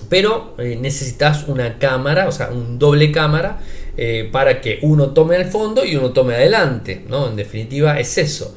pero 0.10 0.54
eh, 0.58 0.78
necesitas 0.80 1.48
una 1.48 1.80
cámara, 1.80 2.28
o 2.28 2.32
sea, 2.32 2.50
un 2.50 2.78
doble 2.78 3.12
cámara 3.12 3.60
eh, 3.98 4.30
para 4.32 4.62
que 4.62 4.80
uno 4.82 5.12
tome 5.12 5.36
el 5.36 5.46
fondo 5.46 5.84
y 5.86 5.96
uno 5.96 6.12
tome 6.12 6.36
adelante, 6.36 7.04
¿no? 7.08 7.30
En 7.30 7.36
definitiva 7.36 8.00
es 8.00 8.18
eso. 8.18 8.56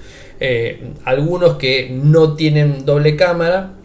Algunos 1.05 1.57
que 1.57 1.91
no 1.91 2.35
tienen 2.35 2.85
doble 2.85 3.17
cámara 3.17 3.78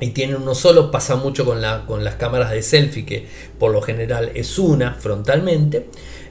y 0.00 0.10
tienen 0.10 0.36
uno 0.36 0.54
solo, 0.54 0.90
pasa 0.90 1.16
mucho 1.16 1.44
con, 1.44 1.60
la, 1.60 1.86
con 1.86 2.04
las 2.04 2.16
cámaras 2.16 2.50
de 2.50 2.62
selfie, 2.62 3.06
que 3.06 3.26
por 3.58 3.72
lo 3.72 3.80
general 3.80 4.30
es 4.34 4.58
una 4.58 4.94
frontalmente. 4.94 5.86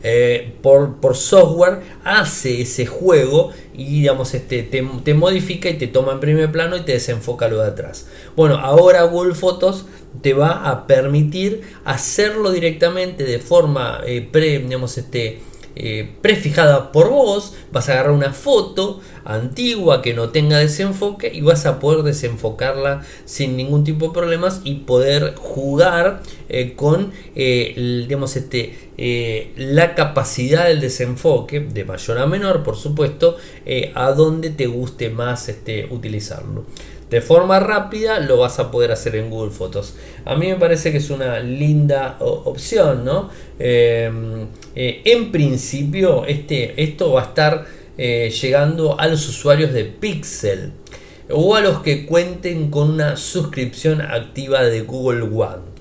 Eh, 0.07 0.53
por, 0.61 0.97
por, 0.97 1.15
software 1.15 1.79
hace 2.03 2.61
ese 2.61 2.85
juego 2.85 3.49
y 3.73 4.01
digamos 4.01 4.35
este, 4.35 4.61
te, 4.61 5.13
modifica 5.15 5.67
y 5.67 5.79
te 5.79 5.87
toma 5.87 6.11
en 6.11 6.19
primer 6.19 6.51
plano 6.51 6.77
y 6.77 6.81
te 6.81 6.91
desenfoca 6.91 7.47
lo 7.47 7.59
de 7.61 7.69
atrás. 7.69 8.07
Bueno, 8.35 8.57
ahora 8.57 9.01
Google 9.03 9.33
Fotos 9.33 9.85
te 10.21 10.35
va 10.35 10.69
a 10.69 10.85
permitir 10.85 11.61
hacerlo 11.85 12.51
directamente 12.51 13.23
de 13.23 13.39
forma 13.39 14.01
eh, 14.05 14.21
pre, 14.31 14.59
digamos, 14.59 14.95
este, 14.99 15.41
eh, 15.77 16.09
prefijada 16.21 16.93
por 16.93 17.09
vos, 17.09 17.53
vas 17.71 17.89
a 17.89 17.93
agarrar 17.93 18.13
una 18.13 18.31
foto 18.31 19.01
antigua 19.25 20.01
que 20.01 20.13
no 20.13 20.29
tenga 20.29 20.57
desenfoque 20.57 21.31
y 21.33 21.41
vas 21.41 21.65
a 21.65 21.79
poder 21.79 22.03
desenfocarla 22.03 23.03
sin 23.25 23.57
ningún 23.57 23.83
tipo 23.83 24.07
de 24.07 24.13
problemas 24.13 24.61
y 24.63 24.75
poder 24.75 25.35
jugar 25.35 26.21
eh, 26.47 26.75
con 26.75 27.11
eh, 27.35 28.05
digamos 28.07 28.37
este, 28.37 29.53
la 29.57 29.95
capacidad 29.95 30.67
del 30.67 30.79
desenfoque 30.79 31.59
de 31.59 31.83
mayor 31.83 32.19
a 32.19 32.25
menor 32.25 32.63
por 32.63 32.77
supuesto 32.77 33.35
a 33.95 34.11
donde 34.11 34.51
te 34.51 34.67
guste 34.67 35.09
más 35.09 35.49
este, 35.49 35.87
utilizarlo 35.91 36.63
de 37.09 37.21
forma 37.21 37.59
rápida 37.59 38.19
lo 38.19 38.37
vas 38.37 38.59
a 38.59 38.71
poder 38.71 38.91
hacer 38.91 39.15
en 39.15 39.29
Google 39.29 39.51
Fotos. 39.51 39.95
A 40.25 40.35
mí 40.35 40.47
me 40.47 40.55
parece 40.55 40.91
que 40.91 40.97
es 40.97 41.09
una 41.09 41.39
linda 41.39 42.17
opción, 42.19 43.05
¿no? 43.05 43.29
Em, 43.59 44.47
eh, 44.75 45.01
en 45.05 45.31
principio, 45.31 46.25
este, 46.25 46.81
esto 46.81 47.11
va 47.13 47.21
a 47.21 47.25
estar 47.25 47.65
eh, 47.97 48.29
llegando 48.41 48.99
a 48.99 49.07
los 49.07 49.27
usuarios 49.29 49.71
de 49.71 49.85
Pixel 49.85 50.73
o 51.29 51.55
a 51.55 51.61
los 51.61 51.79
que 51.79 52.05
cuenten 52.05 52.69
con 52.69 52.91
una 52.91 53.17
suscripción 53.17 54.01
activa 54.01 54.63
de 54.63 54.81
Google 54.81 55.23
One. 55.23 55.75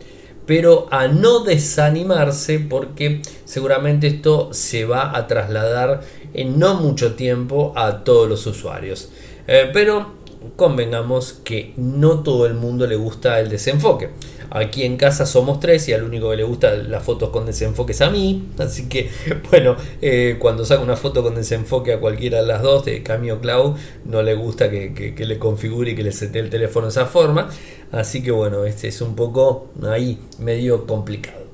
Pero 0.46 0.88
a 0.90 1.08
no 1.08 1.40
desanimarse 1.40 2.58
porque 2.60 3.22
seguramente 3.46 4.06
esto 4.08 4.50
se 4.52 4.84
va 4.84 5.16
a 5.16 5.26
trasladar 5.26 6.02
en 6.34 6.58
no 6.58 6.74
mucho 6.74 7.14
tiempo 7.14 7.72
a 7.76 8.04
todos 8.04 8.28
los 8.28 8.46
usuarios. 8.46 9.08
Eh, 9.46 9.70
pero 9.72 10.23
convengamos 10.56 11.34
que 11.44 11.72
no 11.76 12.22
todo 12.22 12.46
el 12.46 12.54
mundo 12.54 12.86
le 12.86 12.96
gusta 12.96 13.40
el 13.40 13.48
desenfoque. 13.48 14.10
Aquí 14.50 14.84
en 14.84 14.96
casa 14.96 15.26
somos 15.26 15.58
tres 15.58 15.88
y 15.88 15.92
al 15.92 16.04
único 16.04 16.30
que 16.30 16.36
le 16.36 16.44
gusta 16.44 16.74
las 16.74 17.02
fotos 17.02 17.30
con 17.30 17.44
desenfoque 17.44 17.92
es 17.92 18.00
a 18.00 18.10
mí. 18.10 18.50
Así 18.58 18.88
que, 18.88 19.10
bueno, 19.50 19.76
eh, 20.00 20.36
cuando 20.38 20.64
saco 20.64 20.82
una 20.82 20.96
foto 20.96 21.22
con 21.22 21.34
desenfoque 21.34 21.92
a 21.92 21.98
cualquiera 21.98 22.40
de 22.40 22.46
las 22.46 22.62
dos, 22.62 22.84
de 22.84 23.02
Camio 23.02 23.40
Cloud, 23.40 23.76
no 24.04 24.22
le 24.22 24.34
gusta 24.34 24.70
que, 24.70 25.14
le 25.16 25.38
configure 25.38 25.90
y 25.90 25.94
que 25.96 26.04
le 26.04 26.12
sete 26.12 26.38
el 26.38 26.50
teléfono 26.50 26.86
de 26.86 26.90
esa 26.90 27.06
forma. 27.06 27.48
Así 27.90 28.22
que, 28.22 28.30
bueno, 28.30 28.64
este 28.64 28.88
es 28.88 29.00
un 29.00 29.16
poco 29.16 29.70
ahí 29.88 30.20
medio 30.38 30.86
complicado. 30.86 31.44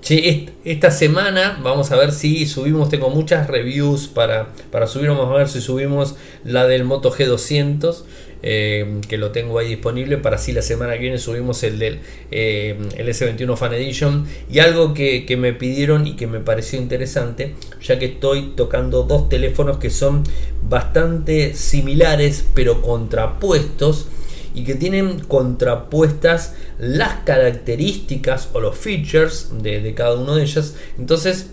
Che, 0.00 0.50
esta 0.64 0.92
semana 0.92 1.58
vamos 1.64 1.90
a 1.90 1.96
ver 1.96 2.12
si 2.12 2.46
subimos, 2.46 2.88
tengo 2.88 3.10
muchas 3.10 3.48
reviews 3.48 4.06
para, 4.06 4.50
para 4.70 4.86
subir, 4.86 5.08
vamos 5.08 5.28
a 5.30 5.38
ver 5.38 5.48
si 5.48 5.60
subimos 5.60 6.14
la 6.44 6.68
del 6.68 6.84
Moto 6.84 7.10
G200. 7.10 8.04
Eh, 8.42 9.00
que 9.08 9.16
lo 9.16 9.30
tengo 9.30 9.58
ahí 9.58 9.68
disponible 9.68 10.18
para 10.18 10.36
así 10.36 10.52
la 10.52 10.60
semana 10.60 10.92
que 10.92 10.98
viene 11.00 11.18
subimos 11.18 11.62
el 11.62 11.78
del 11.78 12.00
eh, 12.30 12.76
el 12.96 13.08
S21 13.08 13.56
Fan 13.56 13.72
Edition. 13.74 14.26
Y 14.50 14.58
algo 14.58 14.94
que, 14.94 15.24
me 15.38 15.52
pidieron 15.52 16.06
y 16.06 16.16
que 16.16 16.26
me 16.26 16.40
pareció 16.40 16.80
interesante 16.80 17.54
ya 17.82 17.98
que 17.98 18.06
estoy 18.06 18.52
tocando 18.56 19.02
dos 19.02 19.28
teléfonos 19.28 19.78
que 19.78 19.90
son 19.90 20.24
bastante 20.68 21.54
similares 21.54 22.44
pero 22.54 22.82
contrapuestos 22.82 24.06
y 24.54 24.64
que 24.64 24.74
tienen 24.74 25.18
contrapuestas 25.20 26.54
las 26.78 27.24
características 27.24 28.48
o 28.54 28.60
los 28.60 28.76
features 28.76 29.50
de, 29.62 29.80
de 29.80 29.94
cada 29.94 30.16
uno 30.16 30.34
de 30.34 30.44
ellas 30.44 30.74
entonces 30.98 31.48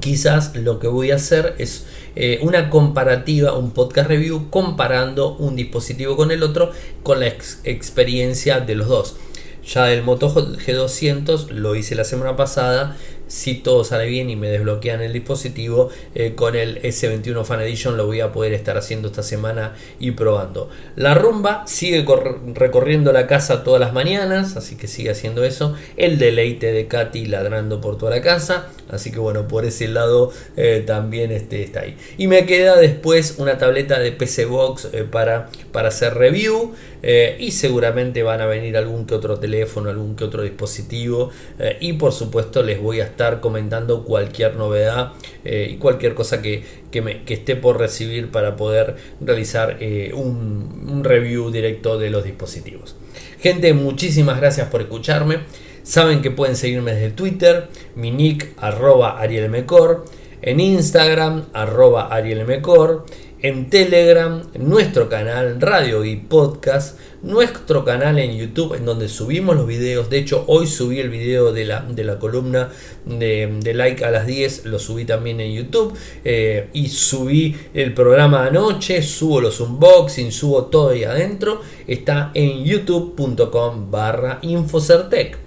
quizás 0.00 0.54
lo 0.54 0.78
que 0.78 0.88
voy 0.88 1.10
a 1.10 1.16
hacer 1.16 1.54
es 1.58 1.86
eh, 2.20 2.40
una 2.42 2.68
comparativa, 2.68 3.52
un 3.52 3.70
podcast 3.70 4.08
review 4.08 4.50
comparando 4.50 5.36
un 5.36 5.54
dispositivo 5.54 6.16
con 6.16 6.32
el 6.32 6.42
otro 6.42 6.72
con 7.04 7.20
la 7.20 7.28
experiencia 7.28 8.58
de 8.58 8.74
los 8.74 8.88
dos. 8.88 9.16
Ya 9.64 9.92
el 9.92 10.02
Moto 10.02 10.34
G200 10.34 11.50
lo 11.50 11.76
hice 11.76 11.94
la 11.94 12.02
semana 12.02 12.34
pasada 12.34 12.96
si 13.28 13.54
todo 13.54 13.84
sale 13.84 14.06
bien 14.06 14.30
y 14.30 14.36
me 14.36 14.48
desbloquean 14.48 15.00
el 15.00 15.12
dispositivo 15.12 15.90
eh, 16.14 16.34
con 16.34 16.56
el 16.56 16.82
S21 16.82 17.44
Fan 17.44 17.60
Edition 17.60 17.96
lo 17.96 18.06
voy 18.06 18.20
a 18.20 18.32
poder 18.32 18.52
estar 18.52 18.76
haciendo 18.76 19.08
esta 19.08 19.22
semana 19.22 19.74
y 20.00 20.12
probando. 20.12 20.70
La 20.96 21.14
rumba 21.14 21.66
sigue 21.66 22.04
recorriendo 22.54 23.12
la 23.12 23.26
casa 23.26 23.62
todas 23.62 23.80
las 23.80 23.92
mañanas 23.92 24.56
así 24.56 24.76
que 24.76 24.88
sigue 24.88 25.10
haciendo 25.10 25.44
eso. 25.44 25.74
El 25.96 26.18
deleite 26.18 26.72
de 26.72 26.88
Katy 26.88 27.26
ladrando 27.26 27.80
por 27.80 27.96
toda 27.98 28.10
la 28.10 28.22
casa 28.22 28.70
así 28.90 29.10
que 29.10 29.18
bueno 29.18 29.48
por 29.48 29.64
ese 29.64 29.88
lado 29.88 30.32
eh, 30.56 30.82
también 30.86 31.30
este, 31.30 31.62
está 31.62 31.80
ahí. 31.80 31.96
Y 32.16 32.26
me 32.26 32.46
queda 32.46 32.76
después 32.76 33.34
una 33.38 33.58
tableta 33.58 33.98
de 33.98 34.12
PC 34.12 34.46
Box 34.46 34.88
eh, 34.92 35.04
para, 35.04 35.50
para 35.72 35.88
hacer 35.88 36.14
review 36.14 36.72
y 37.02 37.50
seguramente 37.52 38.22
van 38.22 38.40
a 38.40 38.46
venir 38.46 38.76
algún 38.76 39.06
que 39.06 39.14
otro 39.14 39.38
teléfono 39.38 39.88
algún 39.88 40.16
que 40.16 40.24
otro 40.24 40.42
dispositivo 40.42 41.30
y 41.80 41.92
por 41.94 42.12
supuesto 42.12 42.62
les 42.62 42.80
voy 42.80 43.00
a 43.00 43.04
estar 43.04 43.40
comentando 43.40 44.04
cualquier 44.04 44.56
novedad 44.56 45.12
eh, 45.44 45.68
y 45.70 45.76
cualquier 45.76 46.14
cosa 46.14 46.42
que, 46.42 46.62
me, 47.02 47.22
esté 47.26 47.56
por 47.56 47.78
recibir 47.78 48.30
para 48.30 48.56
poder 48.56 48.96
realizar 49.20 49.76
eh, 49.80 50.12
un, 50.14 51.02
review 51.04 51.50
directo 51.50 51.98
de 51.98 52.10
los 52.10 52.24
dispositivos. 52.24 52.96
Gente, 53.40 53.72
muchísimas 53.72 54.40
gracias 54.40 54.68
por 54.68 54.80
escucharme. 54.80 55.38
Saben 55.84 56.22
que 56.22 56.30
pueden 56.30 56.56
seguirme 56.56 56.92
desde 56.92 57.10
Twitter, 57.10 57.68
mi 57.94 58.10
nick 58.10 58.52
arroba 58.58 59.18
arielmecor, 59.20 60.04
en 60.42 60.60
Instagram 60.60 61.46
arroba 61.52 62.08
arielmecor 62.08 63.06
en 63.40 63.70
Telegram, 63.70 64.42
nuestro 64.58 65.08
canal 65.08 65.60
Radio 65.60 66.04
y 66.04 66.16
Podcast, 66.16 66.98
nuestro 67.22 67.84
canal 67.84 68.18
en 68.18 68.36
YouTube 68.36 68.74
en 68.74 68.84
donde 68.84 69.08
subimos 69.08 69.54
los 69.56 69.64
videos. 69.66 70.10
De 70.10 70.18
hecho, 70.18 70.42
hoy 70.48 70.66
subí 70.66 70.98
el 70.98 71.08
video 71.08 71.52
de 71.52 71.64
la, 71.64 71.82
de 71.82 72.02
la 72.02 72.18
columna 72.18 72.72
de, 73.04 73.60
like 73.74 74.04
a 74.04 74.10
las 74.10 74.26
10, 74.26 74.64
lo 74.66 74.80
subí 74.80 75.04
también 75.04 75.40
en 75.40 75.52
YouTube. 75.52 75.96
Eh, 76.24 76.68
y 76.72 76.88
subí 76.88 77.54
el 77.74 77.94
programa 77.94 78.46
anoche, 78.46 79.02
subo 79.02 79.40
los 79.40 79.60
unboxings, 79.60 80.34
subo 80.34 80.64
todo 80.64 80.88
ahí 80.90 81.04
adentro. 81.04 81.60
Está 81.86 82.32
en 82.34 82.64
youtube.com 82.64 83.88
barra 83.90 84.40
Infocertec. 84.42 85.38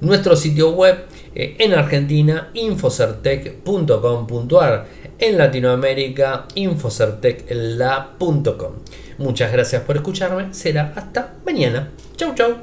Nuestro 0.00 0.34
sitio 0.36 0.72
web 0.72 1.04
eh, 1.34 1.56
en 1.58 1.72
Argentina, 1.74 2.50
infocertec.com.ar 2.54 5.05
en 5.18 5.38
Latinoamérica 5.38 6.46
infocertecla.com. 6.54 8.72
Muchas 9.18 9.52
gracias 9.52 9.82
por 9.82 9.96
escucharme, 9.96 10.52
será 10.52 10.92
hasta 10.94 11.34
mañana. 11.44 11.90
Chau 12.16 12.32
chau. 12.34 12.56